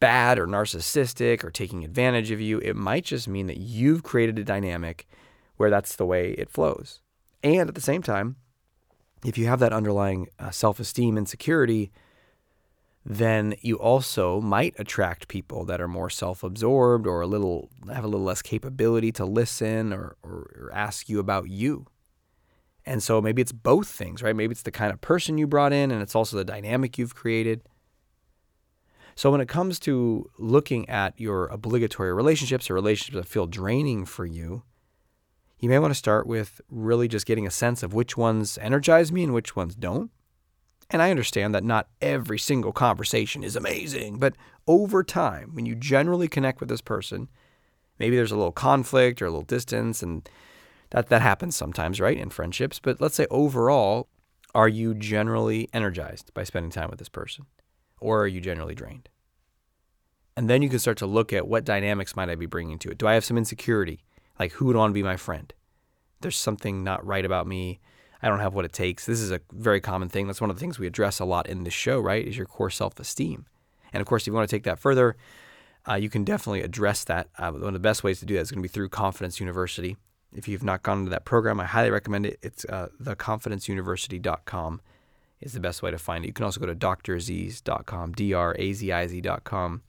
bad 0.00 0.38
or 0.38 0.46
narcissistic 0.46 1.44
or 1.44 1.50
taking 1.50 1.84
advantage 1.84 2.30
of 2.30 2.40
you. 2.40 2.58
It 2.60 2.76
might 2.76 3.04
just 3.04 3.28
mean 3.28 3.46
that 3.48 3.58
you've 3.58 4.02
created 4.02 4.38
a 4.38 4.44
dynamic 4.44 5.06
where 5.56 5.70
that's 5.70 5.96
the 5.96 6.06
way 6.06 6.32
it 6.32 6.50
flows. 6.50 7.00
And 7.42 7.68
at 7.68 7.74
the 7.74 7.80
same 7.80 8.02
time, 8.02 8.36
if 9.24 9.36
you 9.36 9.46
have 9.46 9.60
that 9.60 9.72
underlying 9.72 10.28
uh, 10.38 10.50
self 10.50 10.80
esteem 10.80 11.18
insecurity, 11.18 11.92
then 13.06 13.54
you 13.60 13.76
also 13.76 14.40
might 14.40 14.74
attract 14.78 15.28
people 15.28 15.64
that 15.66 15.80
are 15.80 15.88
more 15.88 16.08
self-absorbed 16.08 17.06
or 17.06 17.20
a 17.20 17.26
little 17.26 17.68
have 17.92 18.04
a 18.04 18.08
little 18.08 18.24
less 18.24 18.40
capability 18.40 19.12
to 19.12 19.26
listen 19.26 19.92
or, 19.92 20.16
or, 20.22 20.50
or, 20.56 20.70
ask 20.72 21.08
you 21.08 21.18
about 21.18 21.50
you. 21.50 21.86
And 22.86 23.02
so 23.02 23.20
maybe 23.20 23.42
it's 23.42 23.52
both 23.52 23.88
things, 23.88 24.22
right? 24.22 24.34
Maybe 24.34 24.52
it's 24.52 24.62
the 24.62 24.70
kind 24.70 24.92
of 24.92 25.00
person 25.00 25.36
you 25.36 25.46
brought 25.46 25.72
in 25.72 25.90
and 25.90 26.00
it's 26.00 26.14
also 26.14 26.36
the 26.36 26.44
dynamic 26.44 26.96
you've 26.96 27.14
created. 27.14 27.62
So 29.16 29.30
when 29.30 29.40
it 29.40 29.48
comes 29.48 29.78
to 29.80 30.30
looking 30.38 30.88
at 30.88 31.18
your 31.20 31.46
obligatory 31.48 32.12
relationships 32.12 32.70
or 32.70 32.74
relationships 32.74 33.16
that 33.16 33.30
feel 33.30 33.46
draining 33.46 34.06
for 34.06 34.24
you, 34.24 34.64
you 35.58 35.68
may 35.68 35.78
want 35.78 35.92
to 35.92 35.98
start 35.98 36.26
with 36.26 36.60
really 36.68 37.06
just 37.06 37.26
getting 37.26 37.46
a 37.46 37.50
sense 37.50 37.82
of 37.82 37.94
which 37.94 38.16
ones 38.16 38.58
energize 38.60 39.12
me 39.12 39.22
and 39.22 39.34
which 39.34 39.54
ones 39.54 39.74
don't 39.74 40.10
and 40.94 41.02
I 41.02 41.10
understand 41.10 41.56
that 41.56 41.64
not 41.64 41.88
every 42.00 42.38
single 42.38 42.70
conversation 42.70 43.42
is 43.42 43.56
amazing, 43.56 44.20
but 44.20 44.36
over 44.68 45.02
time, 45.02 45.50
when 45.52 45.66
you 45.66 45.74
generally 45.74 46.28
connect 46.28 46.60
with 46.60 46.68
this 46.68 46.80
person, 46.80 47.28
maybe 47.98 48.14
there's 48.14 48.30
a 48.30 48.36
little 48.36 48.52
conflict 48.52 49.20
or 49.20 49.26
a 49.26 49.30
little 49.30 49.42
distance, 49.42 50.04
and 50.04 50.28
that, 50.90 51.08
that 51.08 51.20
happens 51.20 51.56
sometimes, 51.56 52.00
right, 52.00 52.16
in 52.16 52.30
friendships. 52.30 52.78
But 52.78 53.00
let's 53.00 53.16
say 53.16 53.26
overall, 53.28 54.06
are 54.54 54.68
you 54.68 54.94
generally 54.94 55.68
energized 55.72 56.32
by 56.32 56.44
spending 56.44 56.70
time 56.70 56.90
with 56.90 57.00
this 57.00 57.08
person? 57.08 57.46
Or 58.00 58.22
are 58.22 58.28
you 58.28 58.40
generally 58.40 58.76
drained? 58.76 59.08
And 60.36 60.48
then 60.48 60.62
you 60.62 60.68
can 60.68 60.78
start 60.78 60.98
to 60.98 61.06
look 61.06 61.32
at 61.32 61.48
what 61.48 61.64
dynamics 61.64 62.14
might 62.14 62.30
I 62.30 62.36
be 62.36 62.46
bringing 62.46 62.78
to 62.78 62.90
it. 62.90 62.98
Do 62.98 63.08
I 63.08 63.14
have 63.14 63.24
some 63.24 63.36
insecurity? 63.36 64.04
Like, 64.38 64.52
who 64.52 64.66
would 64.66 64.76
want 64.76 64.90
to 64.90 64.94
be 64.94 65.02
my 65.02 65.16
friend? 65.16 65.52
There's 66.20 66.36
something 66.36 66.84
not 66.84 67.04
right 67.04 67.24
about 67.24 67.48
me 67.48 67.80
I 68.24 68.28
don't 68.28 68.40
have 68.40 68.54
what 68.54 68.64
it 68.64 68.72
takes. 68.72 69.04
This 69.04 69.20
is 69.20 69.30
a 69.30 69.42
very 69.52 69.82
common 69.82 70.08
thing. 70.08 70.26
That's 70.26 70.40
one 70.40 70.48
of 70.48 70.56
the 70.56 70.60
things 70.60 70.78
we 70.78 70.86
address 70.86 71.20
a 71.20 71.26
lot 71.26 71.46
in 71.46 71.64
this 71.64 71.74
show, 71.74 72.00
right? 72.00 72.26
Is 72.26 72.38
your 72.38 72.46
core 72.46 72.70
self 72.70 72.98
esteem. 72.98 73.44
And 73.92 74.00
of 74.00 74.06
course, 74.06 74.22
if 74.22 74.28
you 74.28 74.32
want 74.32 74.48
to 74.48 74.56
take 74.56 74.64
that 74.64 74.78
further, 74.78 75.14
uh, 75.86 75.96
you 75.96 76.08
can 76.08 76.24
definitely 76.24 76.62
address 76.62 77.04
that. 77.04 77.28
Uh, 77.38 77.52
one 77.52 77.64
of 77.64 77.74
the 77.74 77.78
best 77.80 78.02
ways 78.02 78.20
to 78.20 78.26
do 78.26 78.32
that 78.36 78.40
is 78.40 78.50
going 78.50 78.62
to 78.62 78.66
be 78.66 78.72
through 78.72 78.88
Confidence 78.88 79.40
University. 79.40 79.98
If 80.34 80.48
you've 80.48 80.64
not 80.64 80.82
gone 80.82 81.00
into 81.00 81.10
that 81.10 81.26
program, 81.26 81.60
I 81.60 81.66
highly 81.66 81.90
recommend 81.90 82.24
it. 82.24 82.38
It's 82.42 82.64
uh, 82.64 82.88
theconfidenceuniversity.com 83.02 84.80
is 85.42 85.52
the 85.52 85.60
best 85.60 85.82
way 85.82 85.90
to 85.90 85.98
find 85.98 86.24
it. 86.24 86.28
You 86.28 86.32
can 86.32 86.46
also 86.46 86.60
go 86.60 86.66
to 86.66 86.74
draziz.com, 86.74 88.12
D-R-A-Z-I-Z.com 88.12 89.82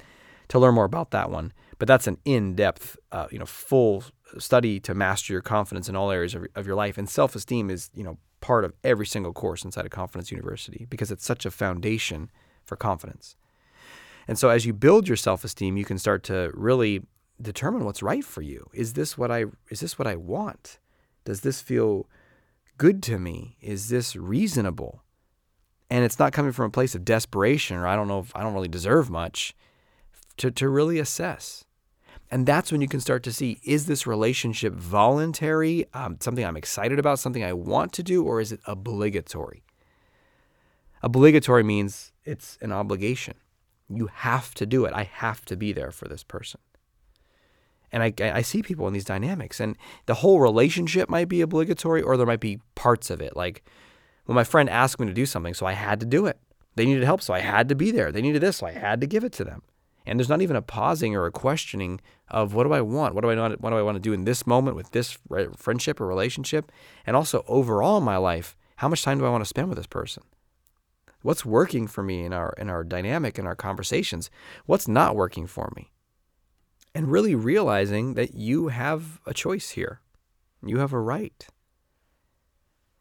to 0.50 0.60
learn 0.60 0.76
more 0.76 0.86
about 0.86 1.12
that 1.12 1.32
one. 1.32 1.54
But 1.80 1.88
that's 1.88 2.08
an 2.08 2.18
in-depth, 2.26 2.98
uh, 3.14 3.28
you 3.32 3.40
know, 3.40 3.46
full 3.46 4.04
study 4.38 4.80
to 4.82 4.94
master 4.94 5.34
your 5.34 5.42
confidence 5.42 5.90
in 5.90 5.96
all 5.96 6.12
areas 6.12 6.36
of, 6.36 6.48
of 6.56 6.66
your 6.66 6.76
life. 6.76 6.98
And 6.98 7.10
self-esteem 7.10 7.70
is, 7.70 7.90
you 7.94 8.04
know, 8.04 8.18
part 8.42 8.66
of 8.66 8.74
every 8.84 9.06
single 9.06 9.34
course 9.34 9.64
inside 9.66 9.86
of 9.86 9.92
Confidence 9.92 10.32
University 10.32 10.86
because 10.90 11.12
it's 11.12 11.26
such 11.26 11.46
a 11.46 11.52
foundation 11.52 12.30
for 12.64 12.76
confidence. 12.76 13.36
And 14.28 14.38
so 14.38 14.50
as 14.50 14.66
you 14.66 14.74
build 14.74 15.08
your 15.08 15.18
self-esteem, 15.18 15.78
you 15.78 15.86
can 15.86 15.98
start 15.98 16.24
to 16.24 16.52
really 16.54 17.04
determine 17.42 17.86
what's 17.86 18.04
right 18.04 18.24
for 18.24 18.42
you. 18.42 18.70
Is 18.74 18.94
this 18.94 19.18
what 19.18 19.32
I 19.32 19.46
is 19.70 19.80
this 19.80 20.00
what 20.00 20.08
I 20.08 20.16
want? 20.16 20.80
Does 21.26 21.42
this 21.42 21.62
feel 21.62 22.08
good 22.78 23.04
to 23.04 23.20
me? 23.20 23.58
Is 23.62 23.90
this 23.90 24.16
reasonable? 24.16 25.04
And 25.90 26.04
it's 26.04 26.20
not 26.20 26.34
coming 26.34 26.52
from 26.52 26.66
a 26.66 26.72
place 26.72 26.96
of 26.96 27.06
desperation 27.06 27.78
or 27.78 27.86
I 27.86 27.96
don't 27.96 28.08
know 28.08 28.20
if 28.20 28.36
I 28.36 28.42
don't 28.42 28.54
really 28.54 28.68
deserve 28.68 29.10
much. 29.10 29.54
to, 30.38 30.52
to 30.52 30.70
really 30.70 31.00
assess. 31.00 31.65
And 32.32 32.46
that's 32.46 32.72
when 32.72 32.82
you 32.82 32.88
can 32.88 33.00
start 33.00 33.24
to 33.24 33.34
see 33.34 33.60
is 33.64 33.86
this 33.86 34.08
relationship 34.08 34.74
voluntary, 34.74 35.86
um, 35.94 36.18
something 36.20 36.44
I'm 36.44 36.58
excited 36.58 37.00
about, 37.00 37.20
something 37.20 37.44
I 37.44 37.54
want 37.54 37.94
to 37.94 38.04
do, 38.04 38.24
or 38.24 38.42
is 38.42 38.52
it 38.52 38.60
obligatory? 38.66 39.64
Obligatory 41.04 41.64
means 41.64 42.12
it's 42.24 42.58
an 42.62 42.72
obligation. 42.72 43.36
You 43.90 44.08
have 44.08 44.56
to 44.56 44.66
do 44.66 44.86
it. 44.86 44.94
I 44.94 45.04
have 45.04 45.46
to 45.46 45.56
be 45.56 45.72
there 45.72 45.92
for 45.92 46.08
this 46.08 46.24
person. 46.24 46.60
And 47.92 48.02
I, 48.02 48.14
I 48.20 48.42
see 48.42 48.64
people 48.64 48.88
in 48.88 48.94
these 48.94 49.06
dynamics, 49.06 49.60
and 49.60 49.78
the 50.08 50.16
whole 50.16 50.40
relationship 50.40 51.08
might 51.08 51.30
be 51.30 51.42
obligatory, 51.42 52.02
or 52.02 52.18
there 52.18 52.26
might 52.26 52.40
be 52.40 52.60
parts 52.74 53.10
of 53.10 53.22
it. 53.22 53.38
Like, 53.38 53.64
when 54.26 54.36
my 54.36 54.44
friend 54.44 54.70
asked 54.70 55.00
me 55.00 55.06
to 55.06 55.14
do 55.14 55.28
something, 55.28 55.54
so 55.54 55.66
I 55.68 55.74
had 55.74 56.00
to 56.00 56.06
do 56.06 56.26
it. 56.26 56.40
They 56.76 56.86
needed 56.86 57.04
help, 57.04 57.22
so 57.22 57.34
I 57.34 57.40
had 57.40 57.70
to 57.70 57.76
be 57.76 57.92
there. 57.92 58.12
They 58.12 58.22
needed 58.22 58.42
this, 58.42 58.58
so 58.58 58.66
I 58.66 58.72
had 58.72 59.00
to 59.02 59.08
give 59.08 59.24
it 59.24 59.32
to 59.34 59.44
them. 59.44 59.62
And 60.06 60.20
there's 60.20 60.30
not 60.30 60.42
even 60.42 60.56
a 60.56 60.62
pausing 60.62 61.16
or 61.16 61.26
a 61.26 61.32
questioning 61.32 62.00
of 62.30 62.54
what 62.54 62.64
do 62.64 62.74
I 62.74 62.82
want? 62.82 63.16
What 63.16 63.22
do 63.22 63.30
I 63.30 63.36
want? 63.36 63.62
What 63.62 63.70
do 63.72 63.78
I 63.78 63.82
want 63.82 63.96
to 63.96 64.02
do 64.02 64.14
in 64.14 64.26
this 64.26 64.46
moment 64.46 64.76
with 64.76 64.92
this 64.92 65.18
friendship 65.56 66.00
or 66.00 66.08
relationship? 66.08 66.72
And 67.06 67.16
also 67.16 67.44
overall 67.48 67.98
in 67.98 68.04
my 68.04 68.18
life, 68.18 68.56
how 68.78 68.88
much 68.88 69.04
time 69.04 69.20
do 69.20 69.26
I 69.26 69.30
want 69.30 69.42
to 69.42 69.50
spend 69.50 69.70
with 69.70 69.78
this 69.78 69.88
person? 69.88 70.24
What's 71.22 71.46
working 71.46 71.88
for 71.88 72.04
me 72.04 72.24
in 72.24 72.34
our 72.34 72.54
in 72.58 72.70
our 72.70 72.84
dynamic 72.84 73.40
in 73.40 73.48
our 73.48 73.56
conversations? 73.56 74.30
What's 74.68 74.88
not 74.88 75.16
working 75.16 75.48
for 75.48 75.72
me? 75.76 75.92
And 76.94 77.12
really 77.12 77.34
realizing 77.34 78.14
that 78.14 78.36
you 78.36 78.68
have 78.68 79.20
a 79.26 79.34
choice 79.34 79.72
here. 79.72 80.02
You 80.64 80.78
have 80.80 80.94
a 80.94 81.00
right. 81.00 81.48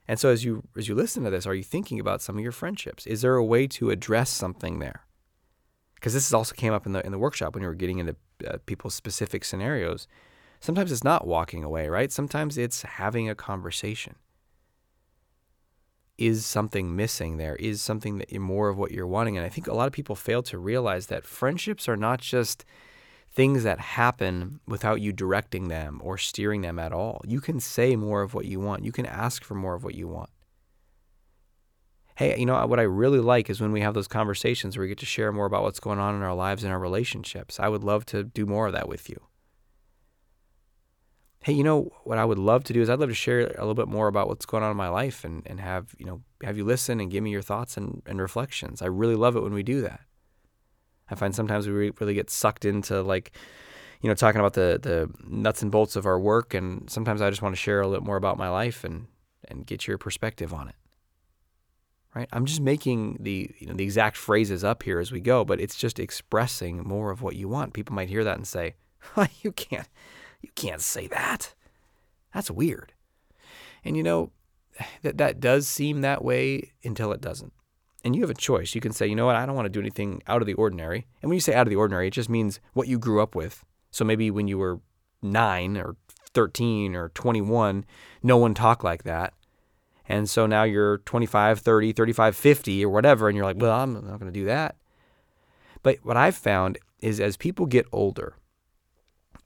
And 0.08 0.18
so 0.18 0.30
as 0.30 0.44
you 0.44 0.62
as 0.76 0.88
you 0.88 0.94
listen 0.94 1.24
to 1.24 1.30
this, 1.30 1.46
are 1.46 1.54
you 1.54 1.62
thinking 1.62 2.00
about 2.00 2.22
some 2.22 2.36
of 2.36 2.42
your 2.42 2.52
friendships? 2.52 3.06
Is 3.06 3.20
there 3.20 3.36
a 3.36 3.44
way 3.44 3.66
to 3.68 3.90
address 3.90 4.30
something 4.30 4.78
there? 4.78 5.04
Because 6.04 6.12
this 6.12 6.34
also 6.34 6.54
came 6.54 6.74
up 6.74 6.84
in 6.84 6.92
the 6.92 7.02
in 7.06 7.12
the 7.12 7.18
workshop 7.18 7.54
when 7.54 7.62
you 7.62 7.68
were 7.70 7.74
getting 7.74 7.98
into 7.98 8.14
uh, 8.46 8.58
people's 8.66 8.94
specific 8.94 9.42
scenarios. 9.42 10.06
Sometimes 10.60 10.92
it's 10.92 11.02
not 11.02 11.26
walking 11.26 11.64
away, 11.64 11.88
right? 11.88 12.12
Sometimes 12.12 12.58
it's 12.58 12.82
having 12.82 13.30
a 13.30 13.34
conversation. 13.34 14.16
Is 16.18 16.44
something 16.44 16.94
missing 16.94 17.38
there? 17.38 17.56
Is 17.56 17.80
something 17.80 18.18
that 18.18 18.30
more 18.38 18.68
of 18.68 18.76
what 18.76 18.90
you're 18.90 19.06
wanting? 19.06 19.38
And 19.38 19.46
I 19.46 19.48
think 19.48 19.66
a 19.66 19.72
lot 19.72 19.86
of 19.86 19.94
people 19.94 20.14
fail 20.14 20.42
to 20.42 20.58
realize 20.58 21.06
that 21.06 21.24
friendships 21.24 21.88
are 21.88 21.96
not 21.96 22.20
just 22.20 22.66
things 23.32 23.62
that 23.62 23.80
happen 23.80 24.60
without 24.68 25.00
you 25.00 25.10
directing 25.10 25.68
them 25.68 26.02
or 26.04 26.18
steering 26.18 26.60
them 26.60 26.78
at 26.78 26.92
all. 26.92 27.22
You 27.26 27.40
can 27.40 27.60
say 27.60 27.96
more 27.96 28.20
of 28.20 28.34
what 28.34 28.44
you 28.44 28.60
want. 28.60 28.84
You 28.84 28.92
can 28.92 29.06
ask 29.06 29.42
for 29.42 29.54
more 29.54 29.74
of 29.74 29.84
what 29.84 29.94
you 29.94 30.06
want. 30.06 30.28
Hey, 32.16 32.38
you 32.38 32.46
know 32.46 32.64
what 32.66 32.78
I 32.78 32.84
really 32.84 33.18
like 33.18 33.50
is 33.50 33.60
when 33.60 33.72
we 33.72 33.80
have 33.80 33.94
those 33.94 34.06
conversations 34.06 34.76
where 34.76 34.82
we 34.82 34.88
get 34.88 34.98
to 34.98 35.06
share 35.06 35.32
more 35.32 35.46
about 35.46 35.64
what's 35.64 35.80
going 35.80 35.98
on 35.98 36.14
in 36.14 36.22
our 36.22 36.34
lives 36.34 36.62
and 36.62 36.72
our 36.72 36.78
relationships. 36.78 37.58
I 37.58 37.68
would 37.68 37.82
love 37.82 38.06
to 38.06 38.22
do 38.22 38.46
more 38.46 38.68
of 38.68 38.72
that 38.72 38.88
with 38.88 39.08
you. 39.08 39.20
Hey, 41.42 41.52
you 41.52 41.64
know 41.64 41.90
what 42.04 42.16
I 42.16 42.24
would 42.24 42.38
love 42.38 42.62
to 42.64 42.72
do 42.72 42.80
is 42.80 42.88
I'd 42.88 43.00
love 43.00 43.08
to 43.08 43.14
share 43.14 43.40
a 43.40 43.60
little 43.60 43.74
bit 43.74 43.88
more 43.88 44.06
about 44.06 44.28
what's 44.28 44.46
going 44.46 44.62
on 44.62 44.70
in 44.70 44.76
my 44.76 44.88
life 44.88 45.24
and, 45.24 45.42
and 45.44 45.60
have, 45.60 45.94
you 45.98 46.06
know, 46.06 46.22
have 46.42 46.56
you 46.56 46.64
listen 46.64 47.00
and 47.00 47.10
give 47.10 47.22
me 47.22 47.30
your 47.30 47.42
thoughts 47.42 47.76
and, 47.76 48.00
and 48.06 48.20
reflections. 48.20 48.80
I 48.80 48.86
really 48.86 49.16
love 49.16 49.34
it 49.36 49.42
when 49.42 49.52
we 49.52 49.64
do 49.64 49.82
that. 49.82 50.00
I 51.10 51.16
find 51.16 51.34
sometimes 51.34 51.66
we 51.66 51.90
really 51.98 52.14
get 52.14 52.30
sucked 52.30 52.64
into 52.64 53.02
like, 53.02 53.32
you 54.00 54.08
know, 54.08 54.14
talking 54.14 54.40
about 54.40 54.54
the 54.54 54.78
the 54.80 55.10
nuts 55.26 55.62
and 55.62 55.70
bolts 55.70 55.96
of 55.96 56.06
our 56.06 56.18
work, 56.18 56.54
and 56.54 56.88
sometimes 56.88 57.20
I 57.20 57.30
just 57.30 57.42
want 57.42 57.54
to 57.54 57.60
share 57.60 57.80
a 57.80 57.86
little 57.86 58.00
bit 58.00 58.06
more 58.06 58.16
about 58.16 58.38
my 58.38 58.48
life 58.48 58.84
and 58.84 59.06
and 59.48 59.66
get 59.66 59.86
your 59.86 59.98
perspective 59.98 60.54
on 60.54 60.68
it. 60.68 60.74
Right? 62.14 62.28
I'm 62.32 62.46
just 62.46 62.60
making 62.60 63.18
the 63.20 63.50
you 63.58 63.66
know 63.66 63.74
the 63.74 63.84
exact 63.84 64.16
phrases 64.16 64.62
up 64.62 64.84
here 64.84 65.00
as 65.00 65.10
we 65.10 65.20
go, 65.20 65.44
but 65.44 65.60
it's 65.60 65.76
just 65.76 65.98
expressing 65.98 66.82
more 66.84 67.10
of 67.10 67.22
what 67.22 67.36
you 67.36 67.48
want. 67.48 67.72
People 67.72 67.94
might 67.94 68.08
hear 68.08 68.24
that 68.24 68.36
and 68.36 68.46
say, 68.46 68.74
"You 69.42 69.52
can't, 69.52 69.88
you 70.40 70.50
can't 70.54 70.80
say 70.80 71.08
that. 71.08 71.54
That's 72.32 72.50
weird." 72.50 72.92
And 73.84 73.96
you 73.96 74.02
know, 74.02 74.30
that 75.02 75.18
that 75.18 75.40
does 75.40 75.66
seem 75.66 76.02
that 76.02 76.24
way 76.24 76.72
until 76.84 77.12
it 77.12 77.20
doesn't. 77.20 77.52
And 78.04 78.14
you 78.14 78.20
have 78.20 78.30
a 78.30 78.34
choice. 78.34 78.74
You 78.74 78.82
can 78.82 78.92
say, 78.92 79.06
you 79.06 79.16
know 79.16 79.24
what, 79.24 79.36
I 79.36 79.46
don't 79.46 79.54
want 79.56 79.64
to 79.64 79.70
do 79.70 79.80
anything 79.80 80.22
out 80.26 80.42
of 80.42 80.46
the 80.46 80.52
ordinary. 80.54 81.06
And 81.22 81.30
when 81.30 81.36
you 81.36 81.40
say 81.40 81.54
out 81.54 81.66
of 81.66 81.70
the 81.70 81.76
ordinary, 81.76 82.08
it 82.08 82.12
just 82.12 82.28
means 82.28 82.60
what 82.74 82.86
you 82.86 82.98
grew 82.98 83.22
up 83.22 83.34
with. 83.34 83.64
So 83.90 84.04
maybe 84.04 84.30
when 84.30 84.46
you 84.46 84.58
were 84.58 84.80
nine 85.22 85.78
or 85.78 85.96
13 86.34 86.94
or 86.94 87.08
21, 87.10 87.86
no 88.22 88.36
one 88.36 88.52
talked 88.52 88.84
like 88.84 89.04
that. 89.04 89.32
And 90.08 90.28
so 90.28 90.46
now 90.46 90.64
you're 90.64 90.98
25, 90.98 91.60
30, 91.60 91.92
35, 91.92 92.36
50 92.36 92.84
or 92.84 92.88
whatever, 92.90 93.28
and 93.28 93.36
you're 93.36 93.46
like, 93.46 93.56
well, 93.58 93.80
I'm 93.80 93.94
not 93.94 94.02
going 94.02 94.20
to 94.20 94.30
do 94.30 94.44
that. 94.44 94.76
But 95.82 95.98
what 96.02 96.16
I've 96.16 96.36
found 96.36 96.78
is 97.00 97.20
as 97.20 97.36
people 97.36 97.66
get 97.66 97.86
older, 97.92 98.36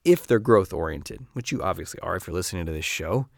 if 0.04 0.26
they're 0.26 0.38
growth 0.38 0.72
oriented, 0.72 1.26
which 1.32 1.52
you 1.52 1.62
obviously 1.62 2.00
are 2.00 2.16
if 2.16 2.26
you're 2.26 2.34
listening 2.34 2.66
to 2.66 2.72
this 2.72 2.84
show, 2.84 3.28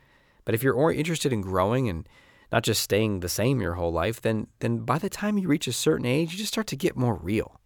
but 0.44 0.54
if 0.54 0.62
you're 0.62 0.92
interested 0.92 1.32
in 1.32 1.40
growing 1.40 1.88
and 1.88 2.08
not 2.52 2.62
just 2.62 2.82
staying 2.82 3.20
the 3.20 3.28
same 3.28 3.60
your 3.60 3.74
whole 3.74 3.92
life, 3.92 4.20
then 4.20 4.48
then 4.60 4.78
by 4.78 4.98
the 4.98 5.10
time 5.10 5.38
you 5.38 5.48
reach 5.48 5.68
a 5.68 5.72
certain 5.72 6.06
age, 6.06 6.32
you 6.32 6.38
just 6.38 6.52
start 6.52 6.66
to 6.68 6.76
get 6.76 6.96
more 6.96 7.14
real. 7.14 7.60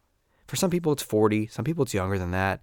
For 0.46 0.56
some 0.56 0.70
people, 0.70 0.92
it's 0.92 1.02
40. 1.02 1.46
Some 1.46 1.64
people, 1.64 1.84
it's 1.84 1.94
younger 1.94 2.18
than 2.18 2.32
that. 2.32 2.61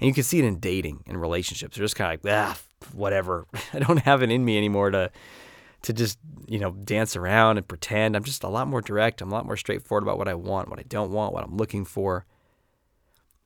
And 0.00 0.08
you 0.08 0.14
can 0.14 0.24
see 0.24 0.40
it 0.40 0.44
in 0.44 0.58
dating 0.58 1.04
and 1.06 1.20
relationships. 1.20 1.76
They're 1.76 1.84
just 1.84 1.94
kind 1.94 2.12
of 2.12 2.24
like, 2.24 2.34
ah, 2.34 2.58
whatever. 2.92 3.46
I 3.72 3.78
don't 3.78 4.00
have 4.00 4.22
it 4.22 4.30
in 4.30 4.44
me 4.44 4.56
anymore 4.56 4.90
to 4.90 5.10
to 5.82 5.92
just 5.92 6.18
you 6.46 6.58
know 6.58 6.72
dance 6.72 7.16
around 7.16 7.58
and 7.58 7.66
pretend. 7.66 8.16
I'm 8.16 8.24
just 8.24 8.44
a 8.44 8.48
lot 8.48 8.68
more 8.68 8.80
direct. 8.80 9.20
I'm 9.20 9.30
a 9.30 9.34
lot 9.34 9.46
more 9.46 9.56
straightforward 9.56 10.02
about 10.02 10.18
what 10.18 10.28
I 10.28 10.34
want, 10.34 10.68
what 10.68 10.78
I 10.78 10.84
don't 10.84 11.12
want, 11.12 11.32
what 11.32 11.44
I'm 11.44 11.56
looking 11.56 11.84
for. 11.84 12.26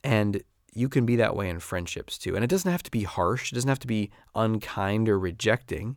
And 0.04 0.42
you 0.72 0.88
can 0.88 1.06
be 1.06 1.16
that 1.16 1.34
way 1.34 1.48
in 1.48 1.58
friendships 1.58 2.18
too. 2.18 2.34
And 2.34 2.44
it 2.44 2.50
doesn't 2.50 2.70
have 2.70 2.82
to 2.82 2.90
be 2.90 3.04
harsh. 3.04 3.50
It 3.50 3.54
doesn't 3.54 3.68
have 3.68 3.78
to 3.80 3.86
be 3.86 4.10
unkind 4.34 5.08
or 5.08 5.18
rejecting. 5.18 5.96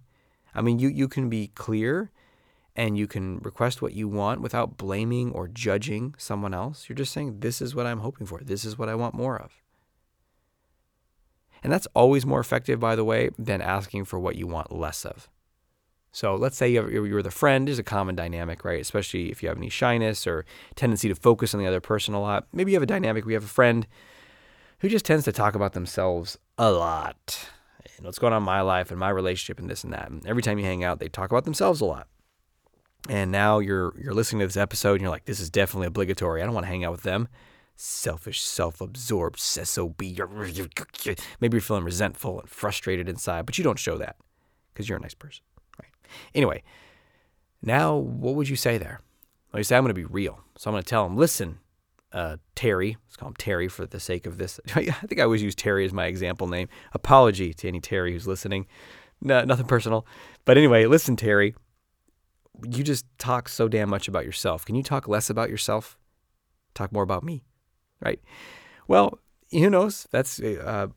I 0.56 0.62
mean, 0.62 0.80
you, 0.80 0.88
you 0.88 1.08
can 1.08 1.30
be 1.30 1.50
clear 1.50 2.12
and 2.76 2.98
you 2.98 3.06
can 3.06 3.40
request 3.40 3.82
what 3.82 3.94
you 3.94 4.08
want 4.08 4.40
without 4.40 4.78
blaming 4.78 5.32
or 5.32 5.50
judging 5.50 6.16
someone 6.18 6.54
else. 6.54 6.88
You're 6.88 6.96
just 6.96 7.12
saying, 7.12 7.42
this 7.42 7.62
is 7.62 7.76
what 7.76 7.86
I'm 7.86 8.00
hoping 8.00 8.26
for. 8.26 8.40
This 8.42 8.64
is 8.64 8.78
what 8.78 8.88
I 8.88 8.96
want 8.96 9.14
more 9.14 9.38
of. 9.38 9.62
And 11.62 11.74
that's 11.74 11.88
always 11.94 12.26
more 12.26 12.40
effective, 12.40 12.80
by 12.80 12.96
the 12.96 13.04
way, 13.04 13.32
than 13.38 13.62
asking 13.62 14.06
for 14.06 14.18
what 14.18 14.38
you 14.38 14.48
want 14.48 14.72
less 14.72 15.04
of. 15.04 15.30
So 16.12 16.36
let's 16.36 16.58
say 16.58 16.70
you're 16.70 17.22
the 17.22 17.32
friend, 17.32 17.70
is 17.70 17.80
a 17.80 17.84
common 17.84 18.16
dynamic, 18.16 18.66
right? 18.66 18.82
Especially 18.82 19.32
if 19.32 19.44
you 19.44 19.50
have 19.50 19.58
any 19.58 19.70
shyness 19.70 20.26
or 20.26 20.46
tendency 20.76 21.08
to 21.08 21.16
focus 21.16 21.54
on 21.54 21.60
the 21.60 21.68
other 21.68 21.82
person 21.82 22.14
a 22.14 22.22
lot. 22.22 22.48
Maybe 22.52 22.72
you 22.72 22.76
have 22.76 22.84
a 22.84 22.88
dynamic 22.88 23.26
where 23.26 23.32
you 23.32 23.38
have 23.38 23.44
a 23.44 23.48
friend 23.48 23.86
who 24.80 24.90
just 24.90 25.06
tends 25.06 25.26
to 25.26 25.32
talk 25.32 25.56
about 25.56 25.74
themselves 25.74 26.38
a 26.58 26.72
lot 26.72 27.48
and 27.98 28.06
what's 28.06 28.18
going 28.18 28.34
on 28.34 28.42
in 28.42 28.46
my 28.46 28.62
life 28.62 28.90
and 28.92 29.00
my 29.00 29.10
relationship 29.10 29.60
and 29.60 29.70
this 29.70 29.84
and 29.84 29.94
that. 29.94 30.10
And 30.10 30.26
every 30.26 30.42
time 30.42 30.58
you 30.58 30.66
hang 30.66 30.84
out, 30.84 31.00
they 31.00 31.10
talk 31.10 31.32
about 31.32 31.46
themselves 31.46 31.80
a 31.80 31.86
lot. 31.86 32.08
And 33.08 33.32
now 33.32 33.60
you're 33.60 33.94
you're 33.98 34.14
listening 34.14 34.40
to 34.42 34.48
this 34.48 34.58
episode 34.58 34.94
and 34.94 35.02
you're 35.02 35.12
like, 35.12 35.26
this 35.26 35.40
is 35.40 35.50
definitely 35.50 35.88
obligatory. 35.88 36.42
I 36.42 36.46
don't 36.46 36.54
want 36.54 36.66
to 36.66 36.70
hang 36.72 36.84
out 36.84 36.92
with 36.92 37.04
them. 37.04 37.28
Selfish, 37.76 38.42
self-absorbed, 38.42 39.40
SOB. 39.40 40.02
Maybe 40.02 40.16
you're 41.56 41.62
feeling 41.62 41.86
resentful 41.86 42.40
and 42.40 42.50
frustrated 42.50 43.08
inside, 43.08 43.46
but 43.46 43.58
you 43.58 43.64
don't 43.64 43.80
show 43.80 43.98
that 44.00 44.18
because 44.74 44.90
you're 44.90 44.98
a 44.98 45.02
nice 45.02 45.14
person. 45.14 45.44
Anyway, 46.34 46.64
now 47.62 47.96
what 47.96 48.36
would 48.36 48.50
you 48.50 48.56
say 48.56 48.78
there? 48.78 49.02
Well, 49.52 49.60
you 49.60 49.64
say, 49.64 49.76
I'm 49.76 49.84
going 49.84 49.90
to 49.90 49.94
be 49.94 50.06
real. 50.06 50.40
So 50.58 50.70
I'm 50.70 50.74
going 50.74 50.84
to 50.84 50.90
tell 50.90 51.06
him, 51.06 51.18
listen, 51.18 51.60
uh, 52.12 52.38
Terry. 52.56 52.98
Let's 53.06 53.16
call 53.16 53.30
him 53.30 53.36
Terry 53.36 53.68
for 53.68 53.86
the 53.86 54.00
sake 54.00 54.26
of 54.26 54.38
this. 54.38 54.60
I 54.76 54.84
think 54.84 55.20
I 55.20 55.24
always 55.24 55.44
use 55.44 55.56
Terry 55.56 55.86
as 55.86 55.94
my 55.94 56.06
example 56.06 56.48
name. 56.48 56.68
Apology 56.94 57.54
to 57.54 57.68
any 57.68 57.80
Terry 57.80 58.14
who's 58.14 58.28
listening. 58.28 58.68
No, 59.22 59.44
nothing 59.44 59.66
personal. 59.66 60.06
But 60.46 60.58
anyway, 60.58 60.86
listen, 60.86 61.16
Terry. 61.16 61.56
You 62.64 62.84
just 62.84 63.06
talk 63.18 63.48
so 63.48 63.68
damn 63.68 63.90
much 63.90 64.08
about 64.08 64.26
yourself. 64.26 64.66
Can 64.66 64.76
you 64.76 64.84
talk 64.84 65.08
less 65.08 65.30
about 65.30 65.50
yourself? 65.50 65.98
Talk 66.74 66.92
more 66.92 67.04
about 67.04 67.24
me, 67.24 67.44
right? 68.02 68.20
Well, 68.88 69.20
who 69.52 69.70
knows? 69.70 70.08
That's 70.12 70.42
uh, 70.42 70.88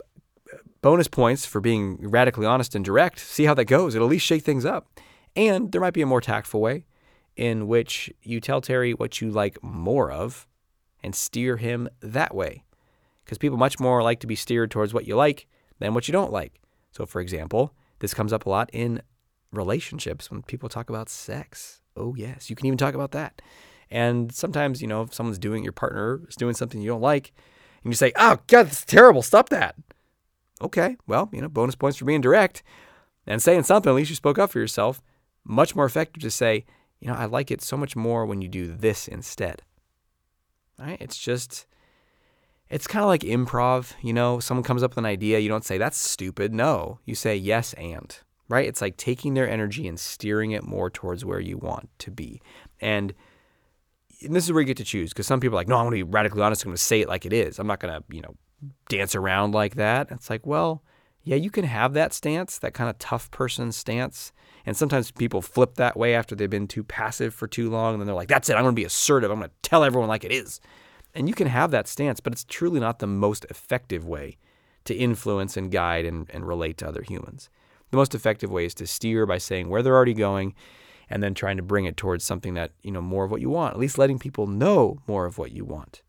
bonus 0.81 1.07
points 1.07 1.45
for 1.45 1.61
being 1.61 1.97
radically 2.09 2.45
honest 2.45 2.75
and 2.75 2.83
direct. 2.83 3.19
See 3.19 3.45
how 3.45 3.53
that 3.53 3.65
goes. 3.65 3.95
It'll 3.95 4.07
at 4.07 4.11
least 4.11 4.25
shake 4.25 4.43
things 4.43 4.65
up. 4.65 4.99
And 5.35 5.71
there 5.71 5.81
might 5.81 5.93
be 5.93 6.01
a 6.01 6.07
more 6.07 6.21
tactful 6.21 6.61
way 6.61 6.85
in 7.35 7.67
which 7.67 8.11
you 8.21 8.39
tell 8.39 8.61
Terry 8.61 8.93
what 8.93 9.21
you 9.21 9.31
like 9.31 9.61
more 9.63 10.11
of 10.11 10.47
and 11.03 11.15
steer 11.15 11.57
him 11.57 11.89
that 12.01 12.35
way. 12.35 12.63
Because 13.23 13.37
people 13.37 13.57
much 13.57 13.79
more 13.79 14.03
like 14.03 14.19
to 14.19 14.27
be 14.27 14.35
steered 14.35 14.71
towards 14.71 14.93
what 14.93 15.07
you 15.07 15.15
like 15.15 15.47
than 15.79 15.93
what 15.93 16.07
you 16.07 16.11
don't 16.11 16.31
like. 16.31 16.59
So, 16.91 17.05
for 17.05 17.21
example, 17.21 17.73
this 17.99 18.13
comes 18.13 18.33
up 18.33 18.45
a 18.45 18.49
lot 18.49 18.69
in 18.73 19.01
relationships 19.51 20.29
when 20.29 20.43
people 20.43 20.69
talk 20.69 20.89
about 20.89 21.09
sex. 21.09 21.81
Oh, 21.95 22.15
yes, 22.15 22.49
you 22.49 22.55
can 22.55 22.65
even 22.65 22.77
talk 22.77 22.93
about 22.93 23.11
that. 23.11 23.41
And 23.89 24.31
sometimes, 24.33 24.81
you 24.81 24.87
know, 24.87 25.03
if 25.03 25.13
someone's 25.13 25.39
doing, 25.39 25.63
your 25.63 25.73
partner 25.73 26.21
is 26.27 26.35
doing 26.35 26.55
something 26.55 26.81
you 26.81 26.89
don't 26.89 27.01
like, 27.01 27.31
and 27.83 27.91
you 27.91 27.95
say, 27.95 28.11
oh, 28.15 28.39
God, 28.47 28.67
that's 28.67 28.85
terrible, 28.85 29.21
stop 29.21 29.49
that. 29.49 29.75
Okay, 30.63 30.95
well, 31.05 31.29
you 31.33 31.41
know, 31.41 31.49
bonus 31.49 31.75
points 31.75 31.97
for 31.97 32.05
being 32.05 32.21
direct 32.21 32.63
and 33.27 33.41
saying 33.41 33.63
something, 33.63 33.89
at 33.89 33.95
least 33.95 34.09
you 34.09 34.15
spoke 34.15 34.39
up 34.39 34.49
for 34.49 34.59
yourself. 34.59 35.01
Much 35.43 35.75
more 35.75 35.85
effective 35.85 36.23
to 36.23 36.31
say, 36.31 36.65
you 37.01 37.07
know, 37.07 37.15
I 37.15 37.25
like 37.25 37.51
it 37.51 37.61
so 37.61 37.75
much 37.75 37.97
more 37.97 38.25
when 38.25 38.41
you 38.41 38.47
do 38.47 38.67
this 38.67 39.09
instead. 39.09 39.61
Right? 40.79 40.97
It's 41.01 41.17
just 41.17 41.67
it's 42.69 42.87
kind 42.87 43.03
of 43.03 43.07
like 43.07 43.21
improv, 43.21 43.93
you 44.01 44.13
know, 44.13 44.39
someone 44.39 44.63
comes 44.63 44.83
up 44.83 44.91
with 44.91 44.97
an 44.97 45.05
idea, 45.05 45.39
you 45.39 45.49
don't 45.49 45.65
say 45.65 45.77
that's 45.77 45.97
stupid. 45.97 46.53
No, 46.53 46.99
you 47.05 47.13
say 47.13 47.35
yes 47.35 47.73
and, 47.73 48.17
right? 48.49 48.65
It's 48.65 48.81
like 48.81 48.97
taking 48.97 49.33
their 49.33 49.49
energy 49.49 49.87
and 49.87 49.99
steering 49.99 50.51
it 50.51 50.63
more 50.63 50.89
towards 50.89 51.25
where 51.25 51.39
you 51.39 51.57
want 51.57 51.89
to 51.99 52.09
be. 52.09 52.41
And, 52.79 53.13
and 54.23 54.35
this 54.35 54.45
is 54.45 54.53
where 54.53 54.61
you 54.61 54.65
get 54.65 54.77
to 54.77 54.83
choose 54.83 55.09
because 55.09 55.27
some 55.27 55.39
people 55.39 55.55
are 55.55 55.59
like, 55.59 55.67
no, 55.67 55.75
I'm 55.75 55.83
going 55.83 55.99
to 55.99 56.05
be 56.05 56.11
radically 56.11 56.41
honest. 56.41 56.63
I'm 56.63 56.69
going 56.69 56.77
to 56.77 56.83
say 56.83 57.01
it 57.01 57.09
like 57.09 57.25
it 57.25 57.33
is. 57.33 57.59
I'm 57.59 57.67
not 57.67 57.79
going 57.79 57.93
to, 57.93 58.03
you 58.09 58.21
know, 58.21 58.35
dance 58.89 59.15
around 59.15 59.53
like 59.53 59.75
that. 59.75 60.07
It's 60.11 60.29
like, 60.29 60.45
well, 60.45 60.83
yeah, 61.23 61.35
you 61.35 61.49
can 61.49 61.65
have 61.65 61.93
that 61.93 62.13
stance, 62.13 62.59
that 62.59 62.73
kind 62.73 62.89
of 62.89 62.97
tough 62.99 63.31
person 63.31 63.71
stance. 63.71 64.31
And 64.65 64.75
sometimes 64.75 65.11
people 65.11 65.41
flip 65.41 65.75
that 65.75 65.97
way 65.97 66.13
after 66.13 66.35
they've 66.35 66.49
been 66.49 66.67
too 66.67 66.83
passive 66.83 67.33
for 67.33 67.47
too 67.47 67.69
long. 67.69 67.93
And 67.93 68.01
then 68.01 68.07
they're 68.07 68.15
like, 68.15 68.27
that's 68.27 68.49
it. 68.49 68.55
I'm 68.55 68.63
going 68.63 68.75
to 68.75 68.79
be 68.79 68.85
assertive. 68.85 69.31
I'm 69.31 69.39
going 69.39 69.49
to 69.49 69.69
tell 69.69 69.83
everyone 69.83 70.09
like 70.09 70.23
it 70.23 70.31
is. 70.31 70.59
And 71.15 71.27
you 71.27 71.35
can 71.35 71.47
have 71.47 71.71
that 71.71 71.87
stance, 71.87 72.19
but 72.19 72.33
it's 72.33 72.43
truly 72.43 72.79
not 72.79 72.99
the 72.99 73.07
most 73.07 73.45
effective 73.49 74.05
way 74.05 74.37
to 74.85 74.95
influence 74.95 75.55
and 75.55 75.71
guide 75.71 76.05
and, 76.05 76.29
and 76.31 76.47
relate 76.47 76.77
to 76.77 76.87
other 76.87 77.03
humans. 77.03 77.49
The 77.91 77.97
most 77.97 78.15
effective 78.15 78.51
way 78.51 78.65
is 78.65 78.73
to 78.75 78.87
steer 78.87 79.25
by 79.25 79.37
saying 79.37 79.69
where 79.69 79.83
they're 79.83 79.95
already 79.95 80.13
going 80.13 80.55
and 81.09 81.21
then 81.21 81.33
trying 81.33 81.57
to 81.57 81.63
bring 81.63 81.85
it 81.85 81.95
towards 81.95 82.25
something 82.25 82.55
that, 82.55 82.71
you 82.81 82.91
know, 82.91 83.01
more 83.01 83.23
of 83.23 83.31
what 83.31 83.41
you 83.41 83.49
want, 83.49 83.75
at 83.75 83.79
least 83.79 83.97
letting 83.97 84.17
people 84.17 84.47
know 84.47 84.99
more 85.07 85.25
of 85.25 85.37
what 85.37 85.51
you 85.51 85.63
want. 85.63 86.01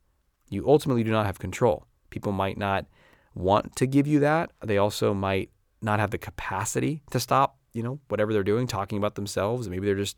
You 0.49 0.67
ultimately 0.69 1.05
do 1.05 1.11
not 1.11 1.27
have 1.27 1.39
control. 1.39 1.87
People 2.15 2.31
might 2.31 2.57
not 2.57 2.87
want 3.35 3.75
to 3.75 3.89
give 3.89 4.07
you 4.07 4.21
that. 4.21 4.53
They 4.65 4.79
also 4.79 5.13
might 5.13 5.51
not 5.83 5.99
have 5.99 6.13
the 6.13 6.17
capacity 6.17 7.03
to 7.11 7.19
stop, 7.19 7.59
you 7.73 7.83
know, 7.83 7.99
whatever 8.07 8.33
they're 8.33 8.45
doing, 8.45 8.69
talking 8.69 8.99
about 8.99 9.17
themselves. 9.17 9.69
Maybe 9.69 9.85
they're 9.85 9.97
just, 9.97 10.17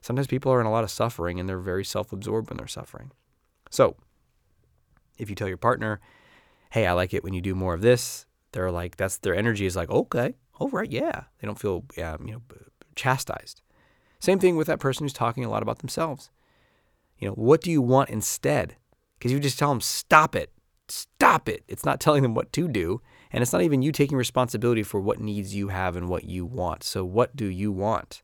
sometimes 0.00 0.26
people 0.26 0.50
are 0.50 0.60
in 0.62 0.66
a 0.66 0.70
lot 0.70 0.84
of 0.84 0.90
suffering 0.90 1.38
and 1.38 1.46
they're 1.46 1.58
very 1.58 1.84
self 1.84 2.14
absorbed 2.14 2.48
when 2.48 2.56
they're 2.56 2.66
suffering. 2.66 3.10
So, 3.68 3.94
if 5.18 5.28
you 5.28 5.36
tell 5.36 5.48
your 5.48 5.58
partner, 5.58 6.00
hey, 6.70 6.86
I 6.86 6.92
like 6.92 7.12
it 7.12 7.22
when 7.22 7.34
you 7.34 7.42
do 7.42 7.54
more 7.54 7.74
of 7.74 7.82
this, 7.82 8.24
they're 8.52 8.70
like, 8.70 8.96
that's 8.96 9.18
their 9.18 9.34
energy 9.34 9.66
is 9.66 9.76
like, 9.76 9.90
okay, 9.90 10.32
all 10.58 10.70
right, 10.70 10.90
yeah. 10.90 11.24
They 11.40 11.46
don't 11.46 11.60
feel, 11.60 11.84
um, 12.02 12.26
you 12.26 12.32
know, 12.32 12.42
chastised. 12.96 13.60
Same 14.18 14.38
thing 14.38 14.56
with 14.56 14.66
that 14.68 14.80
person 14.80 15.04
who's 15.04 15.12
talking 15.12 15.44
a 15.44 15.50
lot 15.50 15.62
about 15.62 15.80
themselves. 15.80 16.30
You 17.18 17.28
know, 17.28 17.34
what 17.34 17.60
do 17.60 17.70
you 17.70 17.82
want 17.82 18.08
instead? 18.08 18.76
Because 19.18 19.30
you 19.30 19.40
just 19.40 19.58
tell 19.58 19.68
them, 19.68 19.82
stop 19.82 20.34
it, 20.34 20.50
stop 21.24 21.48
it. 21.48 21.64
It's 21.68 21.86
not 21.86 22.00
telling 22.00 22.22
them 22.22 22.34
what 22.34 22.52
to 22.52 22.68
do. 22.68 23.00
And 23.30 23.40
it's 23.40 23.52
not 23.52 23.62
even 23.62 23.80
you 23.80 23.92
taking 23.92 24.18
responsibility 24.18 24.82
for 24.82 25.00
what 25.00 25.20
needs 25.20 25.54
you 25.54 25.68
have 25.68 25.96
and 25.96 26.08
what 26.08 26.24
you 26.24 26.44
want. 26.44 26.84
So, 26.84 27.02
what 27.04 27.34
do 27.34 27.46
you 27.46 27.72
want? 27.72 28.22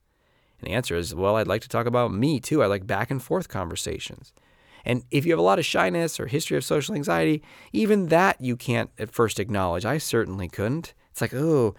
And 0.60 0.68
the 0.68 0.74
answer 0.74 0.94
is, 0.96 1.14
well, 1.14 1.36
I'd 1.36 1.48
like 1.48 1.62
to 1.62 1.68
talk 1.68 1.86
about 1.86 2.12
me 2.12 2.40
too. 2.40 2.62
I 2.62 2.66
like 2.66 2.86
back 2.86 3.10
and 3.10 3.22
forth 3.22 3.48
conversations. 3.48 4.34
And 4.84 5.02
if 5.10 5.24
you 5.24 5.32
have 5.32 5.38
a 5.38 5.42
lot 5.42 5.58
of 5.58 5.64
shyness 5.64 6.20
or 6.20 6.26
history 6.26 6.58
of 6.58 6.64
social 6.64 6.94
anxiety, 6.94 7.42
even 7.72 8.08
that 8.08 8.38
you 8.40 8.56
can't 8.56 8.90
at 8.98 9.10
first 9.10 9.40
acknowledge. 9.40 9.84
I 9.86 9.96
certainly 9.98 10.48
couldn't. 10.48 10.92
It's 11.10 11.22
like, 11.22 11.34
oh, 11.34 11.74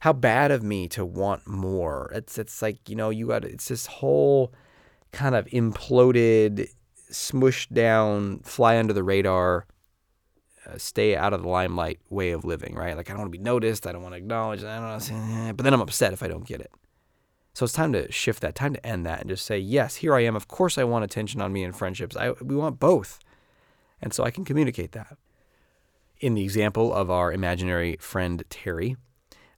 how 0.00 0.12
bad 0.12 0.50
of 0.50 0.62
me 0.62 0.88
to 0.88 1.04
want 1.04 1.46
more. 1.46 2.10
It's 2.14 2.36
it's 2.38 2.60
like, 2.60 2.88
you 2.88 2.96
know, 2.96 3.10
you 3.10 3.28
got 3.28 3.44
it's 3.44 3.68
this 3.68 3.86
whole 3.86 4.52
kind 5.12 5.34
of 5.34 5.46
imploded, 5.46 6.68
smushed 7.10 7.72
down, 7.72 8.40
fly 8.40 8.78
under 8.78 8.92
the 8.92 9.02
radar, 9.02 9.66
stay 10.76 11.16
out 11.16 11.32
of 11.32 11.42
the 11.42 11.48
limelight 11.48 12.00
way 12.10 12.30
of 12.30 12.44
living, 12.44 12.74
right? 12.74 12.96
Like 12.96 13.08
I 13.08 13.12
don't 13.12 13.20
want 13.20 13.32
to 13.32 13.38
be 13.38 13.42
noticed, 13.42 13.86
I 13.86 13.92
don't 13.92 14.02
want 14.02 14.14
to 14.14 14.18
acknowledge, 14.18 14.64
I 14.64 14.76
don't 14.76 14.84
want 14.84 15.02
to, 15.02 15.54
but 15.54 15.62
then 15.62 15.72
I'm 15.74 15.80
upset 15.80 16.12
if 16.12 16.22
I 16.22 16.28
don't 16.28 16.46
get 16.46 16.60
it. 16.60 16.70
So 17.54 17.64
it's 17.64 17.72
time 17.72 17.92
to 17.94 18.12
shift 18.12 18.42
that, 18.42 18.54
time 18.54 18.74
to 18.74 18.86
end 18.86 19.06
that, 19.06 19.20
and 19.20 19.30
just 19.30 19.46
say, 19.46 19.58
yes, 19.58 19.96
here 19.96 20.14
I 20.14 20.24
am. 20.24 20.36
Of 20.36 20.46
course, 20.46 20.76
I 20.76 20.84
want 20.84 21.04
attention 21.04 21.40
on 21.40 21.54
me 21.54 21.64
in 21.64 21.72
friendships. 21.72 22.14
I, 22.14 22.32
we 22.32 22.54
want 22.54 22.78
both. 22.78 23.18
And 24.02 24.12
so 24.12 24.24
I 24.24 24.30
can 24.30 24.44
communicate 24.44 24.92
that. 24.92 25.16
In 26.20 26.34
the 26.34 26.44
example 26.44 26.92
of 26.92 27.10
our 27.10 27.32
imaginary 27.32 27.96
friend 27.98 28.44
Terry, 28.50 28.96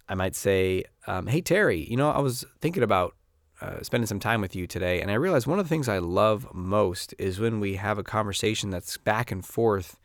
I 0.08 0.14
might 0.14 0.36
say, 0.36 0.84
um, 1.08 1.26
hey, 1.26 1.40
Terry, 1.40 1.88
you 1.90 1.96
know, 1.96 2.10
I 2.10 2.20
was 2.20 2.44
thinking 2.60 2.84
about 2.84 3.16
uh, 3.60 3.82
spending 3.82 4.06
some 4.06 4.20
time 4.20 4.40
with 4.40 4.54
you 4.54 4.68
today, 4.68 5.00
and 5.00 5.10
I 5.10 5.14
realized 5.14 5.48
one 5.48 5.58
of 5.58 5.64
the 5.64 5.68
things 5.68 5.88
I 5.88 5.98
love 5.98 6.46
most 6.54 7.14
is 7.18 7.40
when 7.40 7.58
we 7.58 7.74
have 7.74 7.98
a 7.98 8.04
conversation 8.04 8.70
that's 8.70 8.96
back 8.96 9.32
and 9.32 9.44
forth 9.44 9.98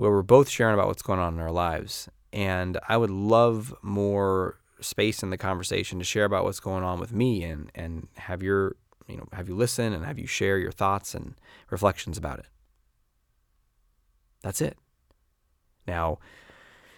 where 0.00 0.10
we're 0.10 0.22
both 0.22 0.48
sharing 0.48 0.72
about 0.72 0.86
what's 0.86 1.02
going 1.02 1.20
on 1.20 1.34
in 1.34 1.40
our 1.40 1.50
lives. 1.50 2.08
And 2.32 2.78
I 2.88 2.96
would 2.96 3.10
love 3.10 3.74
more 3.82 4.58
space 4.80 5.22
in 5.22 5.28
the 5.28 5.36
conversation 5.36 5.98
to 5.98 6.04
share 6.06 6.24
about 6.24 6.44
what's 6.44 6.58
going 6.58 6.82
on 6.82 6.98
with 6.98 7.12
me 7.12 7.44
and 7.44 7.70
and 7.74 8.08
have 8.16 8.42
your 8.42 8.76
you 9.06 9.18
know 9.18 9.28
have 9.34 9.46
you 9.46 9.54
listen 9.54 9.92
and 9.92 10.06
have 10.06 10.18
you 10.18 10.26
share 10.26 10.56
your 10.56 10.72
thoughts 10.72 11.14
and 11.14 11.34
reflections 11.68 12.16
about 12.16 12.38
it. 12.38 12.46
That's 14.40 14.62
it. 14.62 14.78
Now, 15.86 16.18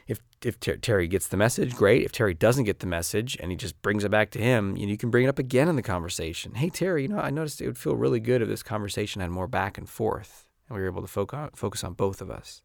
if 0.06 0.20
if 0.40 0.60
Ter- 0.60 0.76
Terry 0.76 1.08
gets 1.08 1.26
the 1.26 1.36
message, 1.36 1.74
great. 1.74 2.04
If 2.04 2.12
Terry 2.12 2.34
doesn't 2.34 2.66
get 2.66 2.78
the 2.78 2.86
message 2.86 3.36
and 3.40 3.50
he 3.50 3.56
just 3.56 3.82
brings 3.82 4.04
it 4.04 4.12
back 4.12 4.30
to 4.30 4.38
him, 4.38 4.76
you, 4.76 4.86
know, 4.86 4.92
you 4.92 4.96
can 4.96 5.10
bring 5.10 5.24
it 5.24 5.28
up 5.28 5.40
again 5.40 5.68
in 5.68 5.74
the 5.74 5.82
conversation. 5.82 6.54
Hey 6.54 6.70
Terry, 6.70 7.02
you 7.02 7.08
know 7.08 7.18
I 7.18 7.30
noticed 7.30 7.60
it 7.60 7.66
would 7.66 7.78
feel 7.78 7.96
really 7.96 8.20
good 8.20 8.42
if 8.42 8.48
this 8.48 8.62
conversation 8.62 9.20
had 9.20 9.30
more 9.32 9.48
back 9.48 9.76
and 9.76 9.88
forth 9.88 10.46
and 10.68 10.76
we 10.76 10.82
were 10.82 10.88
able 10.88 11.02
to 11.02 11.08
focus 11.08 11.50
focus 11.56 11.82
on 11.82 11.94
both 11.94 12.22
of 12.22 12.30
us. 12.30 12.62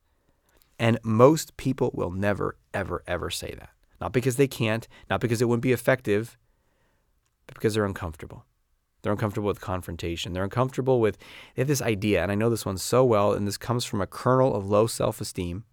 And 0.80 1.00
most 1.04 1.58
people 1.58 1.92
will 1.94 2.12
never, 2.12 2.56
ever, 2.74 3.04
ever 3.08 3.30
say 3.30 3.56
that. 3.58 3.70
Not 4.00 4.14
because 4.14 4.36
they 4.36 4.48
can't, 4.48 4.88
not 5.10 5.22
because 5.22 5.42
it 5.42 5.46
wouldn't 5.46 5.64
be 5.64 5.72
effective, 5.72 6.38
but 7.48 7.56
because 7.56 7.74
they're 7.74 7.86
uncomfortable. 7.86 8.46
They're 9.02 9.12
uncomfortable 9.12 9.48
with 9.48 9.62
confrontation. 9.62 10.34
They're 10.34 10.44
uncomfortable 10.44 11.00
with, 11.00 11.18
they 11.56 11.62
have 11.62 11.68
this 11.68 11.82
idea, 11.82 12.22
and 12.22 12.32
I 12.32 12.36
know 12.36 12.50
this 12.50 12.66
one 12.66 12.78
so 12.78 13.04
well, 13.04 13.34
and 13.34 13.48
this 13.48 13.58
comes 13.58 13.86
from 13.86 14.02
a 14.02 14.08
kernel 14.08 14.56
of 14.56 14.68
low 14.68 14.86
self 14.86 15.22
esteem, 15.22 15.64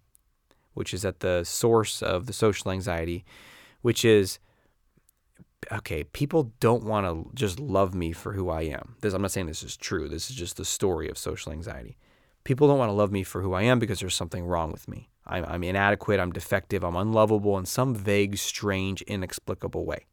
which 0.73 0.93
is 0.93 1.05
at 1.05 1.19
the 1.19 1.43
source 1.43 2.01
of 2.01 2.25
the 2.25 2.33
social 2.33 2.71
anxiety, 2.71 3.25
which 3.81 4.05
is, 4.05 4.39
okay, 5.71 6.03
people 6.03 6.53
don't 6.59 6.83
want 6.83 7.05
to 7.05 7.31
just 7.35 7.59
love 7.59 7.93
me 7.93 8.11
for 8.11 8.33
who 8.33 8.49
I 8.49 8.63
am. 8.63 8.95
This, 9.01 9.13
I'm 9.13 9.21
not 9.21 9.31
saying 9.31 9.47
this 9.47 9.63
is 9.63 9.77
true. 9.77 10.07
This 10.07 10.29
is 10.29 10.35
just 10.35 10.57
the 10.57 10.65
story 10.65 11.09
of 11.09 11.17
social 11.17 11.51
anxiety. 11.51 11.97
People 12.45 12.67
don't 12.67 12.77
want 12.77 12.89
to 12.89 12.93
love 12.93 13.11
me 13.11 13.23
for 13.23 13.41
who 13.41 13.53
I 13.53 13.63
am 13.63 13.79
because 13.79 13.99
there's 13.99 14.15
something 14.15 14.45
wrong 14.45 14.71
with 14.71 14.87
me. 14.87 15.09
I'm, 15.27 15.43
I'm 15.45 15.63
inadequate, 15.63 16.19
I'm 16.19 16.31
defective, 16.31 16.83
I'm 16.83 16.95
unlovable 16.95 17.57
in 17.57 17.65
some 17.65 17.93
vague, 17.93 18.37
strange, 18.37 19.01
inexplicable 19.01 19.83
way. 19.83 20.05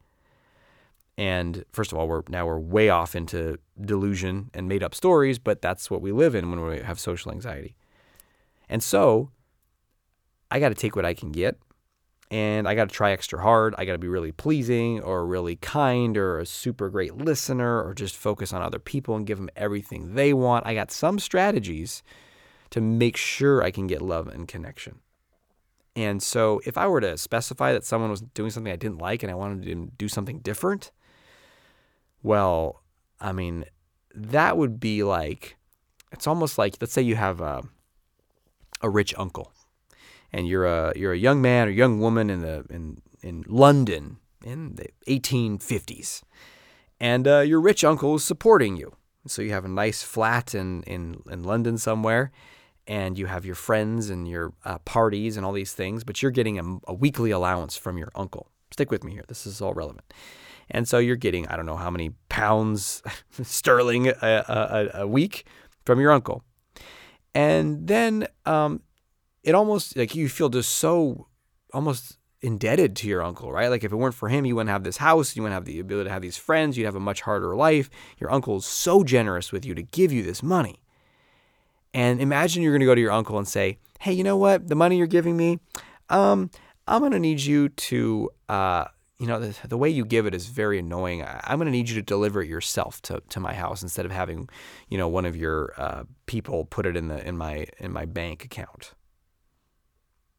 And 1.16 1.64
first 1.72 1.92
of 1.92 1.98
all, 1.98 2.08
we're 2.08 2.22
now 2.28 2.46
we're 2.46 2.58
way 2.58 2.88
off 2.88 3.14
into 3.14 3.58
delusion 3.80 4.50
and 4.54 4.66
made 4.66 4.82
up 4.82 4.94
stories, 4.94 5.38
but 5.38 5.60
that's 5.60 5.90
what 5.90 6.00
we 6.00 6.10
live 6.10 6.34
in 6.34 6.50
when 6.50 6.60
we 6.64 6.80
have 6.80 6.98
social 6.98 7.30
anxiety. 7.30 7.76
And 8.68 8.82
so 8.82 9.30
I 10.50 10.58
got 10.58 10.70
to 10.70 10.74
take 10.74 10.96
what 10.96 11.04
I 11.04 11.12
can 11.14 11.30
get 11.30 11.58
and 12.32 12.66
I 12.66 12.74
got 12.74 12.88
to 12.88 12.94
try 12.94 13.12
extra 13.12 13.42
hard. 13.42 13.74
I 13.76 13.84
got 13.84 13.92
to 13.92 13.98
be 13.98 14.08
really 14.08 14.32
pleasing 14.32 15.02
or 15.02 15.26
really 15.26 15.56
kind 15.56 16.16
or 16.16 16.38
a 16.38 16.46
super 16.46 16.88
great 16.88 17.14
listener 17.14 17.82
or 17.82 17.92
just 17.92 18.16
focus 18.16 18.54
on 18.54 18.62
other 18.62 18.78
people 18.78 19.14
and 19.14 19.26
give 19.26 19.36
them 19.36 19.50
everything 19.54 20.14
they 20.14 20.32
want. 20.32 20.66
I 20.66 20.72
got 20.72 20.90
some 20.90 21.18
strategies 21.18 22.02
to 22.70 22.80
make 22.80 23.18
sure 23.18 23.62
I 23.62 23.70
can 23.70 23.86
get 23.86 24.00
love 24.00 24.28
and 24.28 24.48
connection. 24.48 25.00
And 25.94 26.22
so 26.22 26.62
if 26.64 26.78
I 26.78 26.86
were 26.86 27.02
to 27.02 27.18
specify 27.18 27.74
that 27.74 27.84
someone 27.84 28.08
was 28.08 28.22
doing 28.22 28.48
something 28.48 28.72
I 28.72 28.76
didn't 28.76 28.96
like 28.96 29.22
and 29.22 29.30
I 29.30 29.34
wanted 29.34 29.64
to 29.64 29.90
do 29.98 30.08
something 30.08 30.38
different, 30.38 30.90
well, 32.22 32.82
I 33.20 33.32
mean, 33.32 33.66
that 34.14 34.56
would 34.56 34.80
be 34.80 35.02
like 35.02 35.58
it's 36.12 36.26
almost 36.26 36.56
like 36.56 36.76
let's 36.80 36.94
say 36.94 37.02
you 37.02 37.16
have 37.16 37.42
a 37.42 37.62
a 38.80 38.88
rich 38.88 39.14
uncle 39.18 39.52
and 40.32 40.48
you're 40.48 40.66
a 40.66 40.92
you're 40.96 41.12
a 41.12 41.18
young 41.18 41.42
man 41.42 41.68
or 41.68 41.70
young 41.70 42.00
woman 42.00 42.30
in 42.30 42.40
the 42.40 42.64
in 42.70 43.00
in 43.22 43.44
London 43.46 44.18
in 44.44 44.74
the 44.74 44.88
1850s, 45.06 46.22
and 47.00 47.28
uh, 47.28 47.40
your 47.40 47.60
rich 47.60 47.84
uncle 47.84 48.16
is 48.16 48.24
supporting 48.24 48.76
you. 48.76 48.92
So 49.26 49.40
you 49.40 49.52
have 49.52 49.64
a 49.64 49.68
nice 49.68 50.02
flat 50.02 50.54
in 50.54 50.82
in 50.84 51.22
in 51.30 51.44
London 51.44 51.78
somewhere, 51.78 52.32
and 52.86 53.18
you 53.18 53.26
have 53.26 53.44
your 53.44 53.54
friends 53.54 54.10
and 54.10 54.26
your 54.28 54.52
uh, 54.64 54.78
parties 54.78 55.36
and 55.36 55.46
all 55.46 55.52
these 55.52 55.72
things, 55.72 56.04
but 56.04 56.22
you're 56.22 56.32
getting 56.32 56.58
a, 56.58 56.90
a, 56.90 56.94
weekly 56.94 57.30
allowance 57.30 57.76
from 57.76 57.96
your 57.96 58.10
uncle. 58.14 58.48
Stick 58.72 58.90
with 58.90 59.04
me 59.04 59.12
here. 59.12 59.24
This 59.28 59.46
is 59.46 59.60
all 59.60 59.74
relevant. 59.74 60.12
And 60.70 60.88
so 60.88 60.98
you're 60.98 61.16
getting, 61.16 61.46
I 61.48 61.56
don't 61.56 61.66
know 61.66 61.76
how 61.76 61.90
many 61.90 62.10
pounds 62.28 63.02
sterling 63.42 64.08
a, 64.08 64.14
a, 64.20 64.90
a, 65.02 65.06
week 65.06 65.46
from 65.84 66.00
your 66.00 66.10
uncle. 66.10 66.42
And 67.34 67.86
then 67.86 68.26
um, 68.46 68.82
it 69.42 69.54
almost, 69.54 69.96
like 69.96 70.14
you 70.14 70.28
feel 70.28 70.48
just 70.48 70.74
so 70.74 71.28
almost 71.72 72.18
indebted 72.42 72.96
to 72.96 73.08
your 73.08 73.22
uncle, 73.22 73.52
right? 73.52 73.68
Like 73.68 73.84
if 73.84 73.92
it 73.92 73.96
weren't 73.96 74.14
for 74.14 74.28
him, 74.28 74.44
you 74.44 74.56
wouldn't 74.56 74.70
have 74.70 74.84
this 74.84 74.96
house, 74.96 75.36
you 75.36 75.42
wouldn't 75.42 75.54
have 75.54 75.64
the 75.64 75.78
ability 75.78 76.08
to 76.08 76.12
have 76.12 76.22
these 76.22 76.36
friends, 76.36 76.76
you'd 76.76 76.84
have 76.84 76.96
a 76.96 77.00
much 77.00 77.22
harder 77.22 77.54
life. 77.54 77.88
Your 78.18 78.32
uncle 78.32 78.56
is 78.56 78.66
so 78.66 79.04
generous 79.04 79.52
with 79.52 79.64
you 79.64 79.74
to 79.74 79.82
give 79.82 80.12
you 80.12 80.22
this 80.22 80.42
money. 80.42 80.82
And 81.94 82.20
imagine 82.20 82.62
you're 82.62 82.72
going 82.72 82.80
to 82.80 82.86
go 82.86 82.94
to 82.94 83.00
your 83.00 83.12
uncle 83.12 83.38
and 83.38 83.46
say, 83.46 83.78
"Hey, 84.00 84.12
you 84.12 84.24
know 84.24 84.36
what? 84.36 84.68
The 84.68 84.74
money 84.74 84.96
you're 84.96 85.06
giving 85.06 85.36
me, 85.36 85.60
um, 86.08 86.50
I'm 86.88 87.00
going 87.00 87.12
to 87.12 87.18
need 87.18 87.40
you 87.40 87.68
to, 87.68 88.30
uh, 88.48 88.86
you 89.18 89.26
know, 89.26 89.38
the, 89.38 89.68
the, 89.68 89.76
way 89.76 89.88
you 89.88 90.04
give 90.04 90.26
it 90.26 90.34
is 90.34 90.46
very 90.46 90.78
annoying. 90.78 91.22
I'm 91.22 91.58
going 91.58 91.66
to 91.66 91.72
need 91.72 91.88
you 91.88 91.94
to 91.96 92.02
deliver 92.02 92.42
it 92.42 92.48
yourself 92.48 93.00
to, 93.02 93.22
to 93.28 93.40
my 93.40 93.54
house 93.54 93.82
instead 93.82 94.04
of 94.04 94.10
having, 94.10 94.48
you 94.88 94.98
know, 94.98 95.06
one 95.06 95.26
of 95.26 95.36
your 95.36 95.74
uh, 95.76 96.04
people 96.26 96.64
put 96.64 96.86
it 96.86 96.96
in 96.96 97.08
the 97.08 97.26
in 97.26 97.36
my 97.36 97.66
in 97.78 97.92
my 97.92 98.06
bank 98.06 98.44
account." 98.44 98.94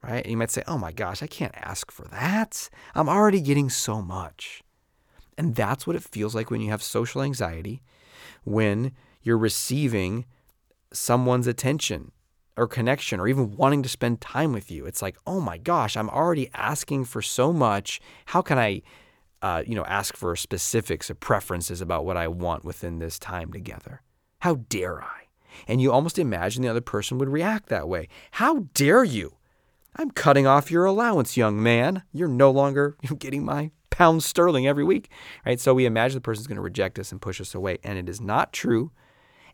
Right? 0.04 0.24
And 0.24 0.32
you 0.32 0.38
might 0.38 0.52
say, 0.52 0.64
oh 0.68 0.78
my 0.78 0.92
gosh, 0.92 1.24
I 1.24 1.28
can't 1.28 1.56
ask 1.56 1.92
for 1.92 2.06
that. 2.10 2.70
I'm 2.94 3.10
already 3.10 3.42
getting 3.42 3.70
so 3.70 4.02
much. 4.02 4.64
And 5.38 5.56
that's 5.56 5.88
what 5.88 5.96
it 5.96 6.04
feels 6.04 6.36
like 6.36 6.52
when 6.52 6.62
you 6.62 6.70
have 6.70 6.84
social 6.84 7.22
anxiety, 7.22 7.82
when 8.44 8.92
you're 9.22 9.38
receiving 9.38 10.26
someone's 10.92 11.48
attention 11.48 12.12
or 12.56 12.68
connection 12.68 13.20
or 13.20 13.28
even 13.28 13.56
wanting 13.56 13.82
to 13.82 13.90
spend 13.90 14.22
time 14.22 14.54
with 14.54 14.70
you. 14.70 14.86
It's 14.86 15.02
like, 15.02 15.18
oh 15.26 15.40
my 15.40 15.58
gosh, 15.58 15.98
I'm 15.98 16.10
already 16.10 16.50
asking 16.54 17.06
for 17.06 17.22
so 17.22 17.52
much. 17.52 18.00
How 18.28 18.42
can 18.42 18.60
I, 18.60 18.84
uh, 19.42 19.64
you 19.66 19.76
know, 19.76 19.86
ask 19.86 20.16
for 20.16 20.36
specifics 20.36 21.10
or 21.10 21.16
preferences 21.16 21.82
about 21.82 22.06
what 22.06 22.18
I 22.18 22.28
want 22.28 22.64
within 22.64 23.00
this 23.00 23.18
time 23.18 23.52
together? 23.52 24.02
How 24.40 24.56
dare 24.70 25.02
I? 25.02 25.22
And 25.68 25.82
you 25.82 25.92
almost 25.92 26.20
imagine 26.20 26.62
the 26.62 26.70
other 26.70 26.82
person 26.82 27.18
would 27.18 27.30
react 27.30 27.70
that 27.70 27.88
way. 27.88 28.08
How 28.32 28.68
dare 28.74 29.04
you? 29.04 29.36
I'm 29.96 30.12
cutting 30.12 30.48
off 30.48 30.72
your 30.72 30.86
allowance, 30.86 31.38
young 31.38 31.62
man. 31.62 32.04
You're 32.12 32.28
no 32.28 32.52
longer 32.52 32.98
getting 33.20 33.46
my 33.46 33.72
pounds 33.90 34.26
sterling 34.26 34.66
every 34.66 34.84
week, 34.84 35.10
right? 35.46 35.60
So 35.60 35.74
we 35.74 35.86
imagine 35.86 36.18
the 36.18 36.22
person's 36.22 36.48
going 36.48 36.56
to 36.56 36.62
reject 36.62 36.98
us 36.98 37.12
and 37.12 37.22
push 37.22 37.40
us 37.40 37.54
away, 37.54 37.78
and 37.84 37.98
it 37.98 38.10
is 38.10 38.20
not 38.20 38.52
true. 38.52 38.92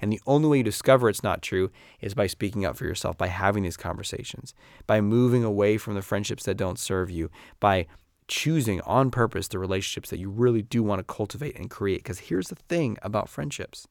And 0.02 0.14
the 0.14 0.22
only 0.26 0.48
way 0.48 0.58
you 0.60 0.64
discover 0.64 1.10
it's 1.10 1.24
not 1.24 1.42
true 1.42 1.72
is 2.00 2.14
by 2.14 2.28
speaking 2.28 2.66
up 2.66 2.78
for 2.78 2.86
yourself, 2.86 3.18
by 3.18 3.28
having 3.28 3.64
these 3.64 3.76
conversations, 3.76 4.54
by 4.88 5.02
moving 5.02 5.44
away 5.44 5.78
from 5.78 5.96
the 5.96 6.02
friendships 6.02 6.46
that 6.46 6.56
don't 6.56 6.80
serve 6.80 7.12
you, 7.12 7.30
by 7.60 7.86
choosing 8.30 8.80
on 8.82 9.12
purpose 9.12 9.50
the 9.50 9.60
relationships 9.60 10.10
that 10.10 10.20
you 10.20 10.30
really 10.30 10.62
do 10.62 10.84
want 10.84 11.00
to 11.00 11.14
cultivate 11.14 11.58
and 11.58 11.70
create. 11.70 12.02
Because 12.04 12.20
here's 12.20 12.48
the 12.48 12.56
thing 12.56 12.98
about 13.02 13.28
friendships 13.28 13.88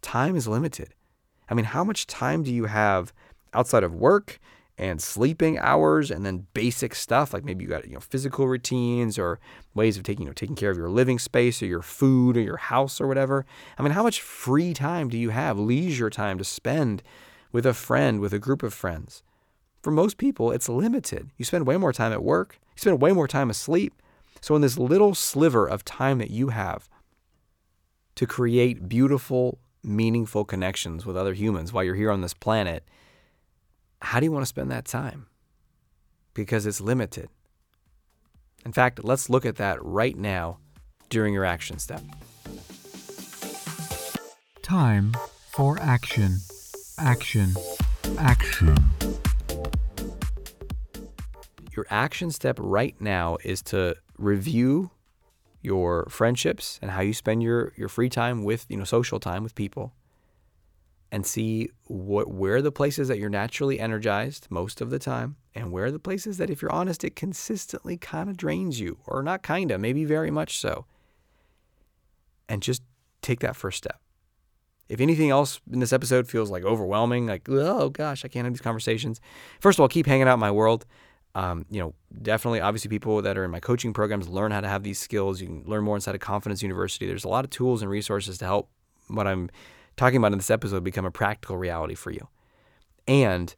time 0.00 0.34
is 0.34 0.48
limited. 0.48 0.94
I 1.50 1.54
mean, 1.54 1.66
how 1.66 1.84
much 1.84 2.06
time 2.06 2.42
do 2.42 2.52
you 2.52 2.64
have 2.64 3.12
outside 3.52 3.84
of 3.84 3.94
work 3.94 4.40
and 4.82 5.00
sleeping 5.00 5.60
hours 5.60 6.10
and 6.10 6.26
then 6.26 6.44
basic 6.54 6.92
stuff 6.92 7.32
like 7.32 7.44
maybe 7.44 7.62
you 7.62 7.70
got 7.70 7.86
you 7.86 7.94
know 7.94 8.00
physical 8.00 8.48
routines 8.48 9.16
or 9.16 9.38
ways 9.74 9.96
of 9.96 10.02
taking 10.02 10.24
you 10.24 10.28
know 10.28 10.34
taking 10.34 10.56
care 10.56 10.72
of 10.72 10.76
your 10.76 10.90
living 10.90 11.20
space 11.20 11.62
or 11.62 11.66
your 11.66 11.82
food 11.82 12.36
or 12.36 12.40
your 12.40 12.56
house 12.56 13.00
or 13.00 13.06
whatever. 13.06 13.46
I 13.78 13.82
mean, 13.82 13.92
how 13.92 14.02
much 14.02 14.20
free 14.20 14.74
time 14.74 15.08
do 15.08 15.16
you 15.16 15.30
have, 15.30 15.56
leisure 15.56 16.10
time 16.10 16.36
to 16.38 16.44
spend 16.44 17.00
with 17.52 17.64
a 17.64 17.74
friend, 17.74 18.18
with 18.18 18.32
a 18.32 18.40
group 18.40 18.64
of 18.64 18.74
friends? 18.74 19.22
For 19.82 19.92
most 19.92 20.18
people, 20.18 20.50
it's 20.50 20.68
limited. 20.68 21.30
You 21.36 21.44
spend 21.44 21.64
way 21.64 21.76
more 21.76 21.92
time 21.92 22.12
at 22.12 22.24
work, 22.24 22.58
you 22.74 22.80
spend 22.80 23.00
way 23.00 23.12
more 23.12 23.28
time 23.28 23.50
asleep. 23.50 23.94
So 24.40 24.56
in 24.56 24.62
this 24.62 24.78
little 24.78 25.14
sliver 25.14 25.64
of 25.64 25.84
time 25.84 26.18
that 26.18 26.30
you 26.30 26.48
have 26.48 26.90
to 28.16 28.26
create 28.26 28.88
beautiful 28.88 29.60
meaningful 29.84 30.44
connections 30.44 31.06
with 31.06 31.16
other 31.16 31.34
humans 31.34 31.72
while 31.72 31.84
you're 31.84 31.94
here 31.94 32.10
on 32.10 32.20
this 32.20 32.34
planet, 32.34 32.84
how 34.02 34.18
do 34.18 34.26
you 34.26 34.32
want 34.32 34.42
to 34.42 34.48
spend 34.48 34.70
that 34.70 34.84
time? 34.84 35.26
Because 36.34 36.66
it's 36.66 36.80
limited. 36.80 37.28
In 38.64 38.72
fact, 38.72 39.04
let's 39.04 39.30
look 39.30 39.46
at 39.46 39.56
that 39.56 39.82
right 39.82 40.16
now 40.16 40.58
during 41.08 41.32
your 41.32 41.44
action 41.44 41.78
step. 41.78 42.02
Time 44.60 45.14
for 45.50 45.78
action. 45.80 46.38
Action. 46.98 47.54
Action. 48.18 48.76
Your 51.76 51.86
action 51.88 52.30
step 52.30 52.56
right 52.60 52.94
now 53.00 53.38
is 53.44 53.62
to 53.62 53.96
review 54.18 54.90
your 55.62 56.06
friendships 56.10 56.78
and 56.82 56.90
how 56.90 57.02
you 57.02 57.14
spend 57.14 57.42
your, 57.42 57.72
your 57.76 57.88
free 57.88 58.08
time 58.08 58.42
with, 58.42 58.66
you 58.68 58.76
know, 58.76 58.84
social 58.84 59.20
time 59.20 59.42
with 59.42 59.54
people 59.54 59.92
and 61.12 61.26
see 61.26 61.68
what 61.84 62.32
where 62.32 62.56
are 62.56 62.62
the 62.62 62.72
places 62.72 63.06
that 63.06 63.18
you're 63.18 63.30
naturally 63.30 63.78
energized 63.78 64.46
most 64.50 64.80
of 64.80 64.90
the 64.90 64.98
time 64.98 65.36
and 65.54 65.70
where 65.70 65.84
are 65.84 65.90
the 65.90 65.98
places 65.98 66.38
that 66.38 66.50
if 66.50 66.62
you're 66.62 66.72
honest 66.72 67.04
it 67.04 67.14
consistently 67.14 67.96
kind 67.98 68.30
of 68.30 68.36
drains 68.36 68.80
you 68.80 68.98
or 69.06 69.22
not 69.22 69.42
kind 69.42 69.70
of 69.70 69.80
maybe 69.80 70.04
very 70.04 70.30
much 70.30 70.58
so 70.58 70.86
and 72.48 72.62
just 72.62 72.82
take 73.20 73.40
that 73.40 73.54
first 73.54 73.78
step 73.78 74.00
if 74.88 75.00
anything 75.00 75.30
else 75.30 75.60
in 75.70 75.78
this 75.78 75.92
episode 75.92 76.26
feels 76.26 76.50
like 76.50 76.64
overwhelming 76.64 77.26
like 77.26 77.46
oh 77.48 77.90
gosh 77.90 78.24
i 78.24 78.28
can't 78.28 78.46
have 78.46 78.54
these 78.54 78.62
conversations 78.62 79.20
first 79.60 79.78
of 79.78 79.82
all 79.82 79.88
keep 79.88 80.06
hanging 80.06 80.26
out 80.26 80.34
in 80.34 80.40
my 80.40 80.50
world 80.50 80.86
um, 81.34 81.64
you 81.70 81.80
know, 81.80 81.94
definitely, 82.20 82.60
obviously, 82.60 82.90
people 82.90 83.22
that 83.22 83.38
are 83.38 83.44
in 83.46 83.50
my 83.50 83.58
coaching 83.58 83.94
programs 83.94 84.28
learn 84.28 84.52
how 84.52 84.60
to 84.60 84.68
have 84.68 84.82
these 84.82 84.98
skills. 84.98 85.40
You 85.40 85.46
can 85.46 85.64
learn 85.64 85.82
more 85.82 85.96
inside 85.96 86.14
of 86.14 86.20
Confidence 86.20 86.62
University. 86.62 87.06
There's 87.06 87.24
a 87.24 87.28
lot 87.28 87.44
of 87.44 87.50
tools 87.50 87.80
and 87.80 87.90
resources 87.90 88.36
to 88.36 88.44
help 88.44 88.68
what 89.08 89.26
I'm 89.26 89.48
talking 89.96 90.16
about 90.18 90.32
in 90.32 90.38
this 90.38 90.50
episode 90.50 90.84
become 90.84 91.04
a 91.04 91.10
practical 91.10 91.56
reality 91.56 91.94
for 91.94 92.10
you. 92.10 92.28
And 93.06 93.54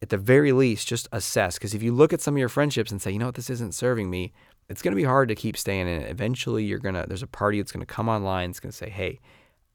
at 0.00 0.10
the 0.10 0.16
very 0.16 0.52
least, 0.52 0.86
just 0.86 1.08
assess. 1.12 1.54
Because 1.54 1.74
if 1.74 1.82
you 1.82 1.92
look 1.92 2.12
at 2.12 2.20
some 2.20 2.34
of 2.34 2.38
your 2.38 2.48
friendships 2.48 2.90
and 2.90 3.02
say, 3.02 3.10
you 3.10 3.18
know 3.18 3.26
what, 3.26 3.34
this 3.34 3.50
isn't 3.50 3.74
serving 3.74 4.10
me, 4.10 4.32
it's 4.68 4.82
going 4.82 4.92
to 4.92 4.96
be 4.96 5.04
hard 5.04 5.28
to 5.28 5.34
keep 5.34 5.56
staying 5.56 5.88
in 5.88 6.02
it. 6.02 6.10
Eventually, 6.10 6.64
you're 6.64 6.78
going 6.78 6.94
to, 6.94 7.04
there's 7.08 7.22
a 7.22 7.26
party 7.26 7.60
that's 7.60 7.72
going 7.72 7.84
to 7.84 7.86
come 7.86 8.08
online. 8.08 8.50
It's 8.50 8.60
going 8.60 8.70
to 8.70 8.76
say, 8.76 8.90
hey, 8.90 9.18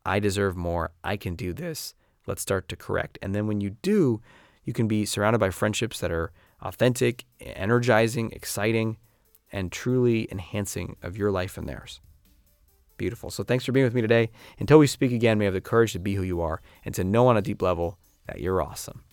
I 0.06 0.20
deserve 0.20 0.56
more. 0.56 0.92
I 1.04 1.18
can 1.18 1.36
do 1.36 1.54
this. 1.54 1.94
Let's 2.28 2.42
start 2.42 2.70
to 2.70 2.76
correct. 2.76 3.18
And 3.22 3.34
then 3.34 3.48
when 3.48 3.60
you 3.60 3.72
do, 3.82 4.22
you 4.64 4.72
can 4.74 4.88
be 4.88 5.06
surrounded 5.06 5.40
by 5.40 5.50
friendships 5.50 6.00
that 6.00 6.12
are 6.12 6.32
authentic, 6.62 7.26
energizing, 7.40 8.32
exciting, 8.32 8.98
and 9.52 9.72
truly 9.72 10.28
enhancing 10.32 10.96
of 11.02 11.18
your 11.18 11.32
life 11.32 11.58
and 11.58 11.68
theirs. 11.68 12.00
Beautiful. 12.98 13.30
So 13.30 13.44
thanks 13.44 13.66
for 13.66 13.72
being 13.72 13.86
with 13.86 13.94
me 13.94 14.02
today. 14.02 14.32
Until 14.60 14.80
we 14.80 14.88
speak 14.88 15.12
again, 15.12 15.38
may 15.38 15.46
have 15.46 15.54
the 15.54 15.62
courage 15.62 15.94
to 15.94 16.00
be 16.00 16.16
who 16.16 16.24
you 16.24 16.42
are 16.42 16.62
and 16.86 16.94
to 16.96 17.04
know 17.04 17.28
on 17.28 17.38
a 17.38 17.42
deep 17.42 17.62
level 17.62 17.98
that 18.28 18.40
you're 18.40 18.62
awesome. 18.62 19.04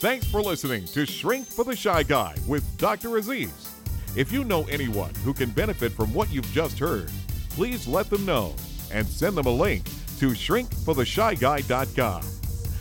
Thanks 0.00 0.26
for 0.26 0.40
listening 0.40 0.86
to 0.86 1.04
Shrink 1.04 1.46
for 1.46 1.62
the 1.62 1.76
Shy 1.76 2.02
Guy 2.02 2.34
with 2.46 2.64
Dr. 2.78 3.18
Aziz. 3.18 3.70
If 4.16 4.32
you 4.32 4.44
know 4.44 4.64
anyone 4.64 5.14
who 5.24 5.34
can 5.34 5.50
benefit 5.50 5.92
from 5.92 6.14
what 6.14 6.32
you've 6.32 6.50
just 6.52 6.78
heard, 6.78 7.10
please 7.50 7.86
let 7.86 8.08
them 8.08 8.24
know 8.24 8.54
and 8.90 9.06
send 9.06 9.36
them 9.36 9.46
a 9.46 9.50
link 9.50 9.84
to 10.18 10.30
shrinkfortheshyguy.com. 10.30 12.39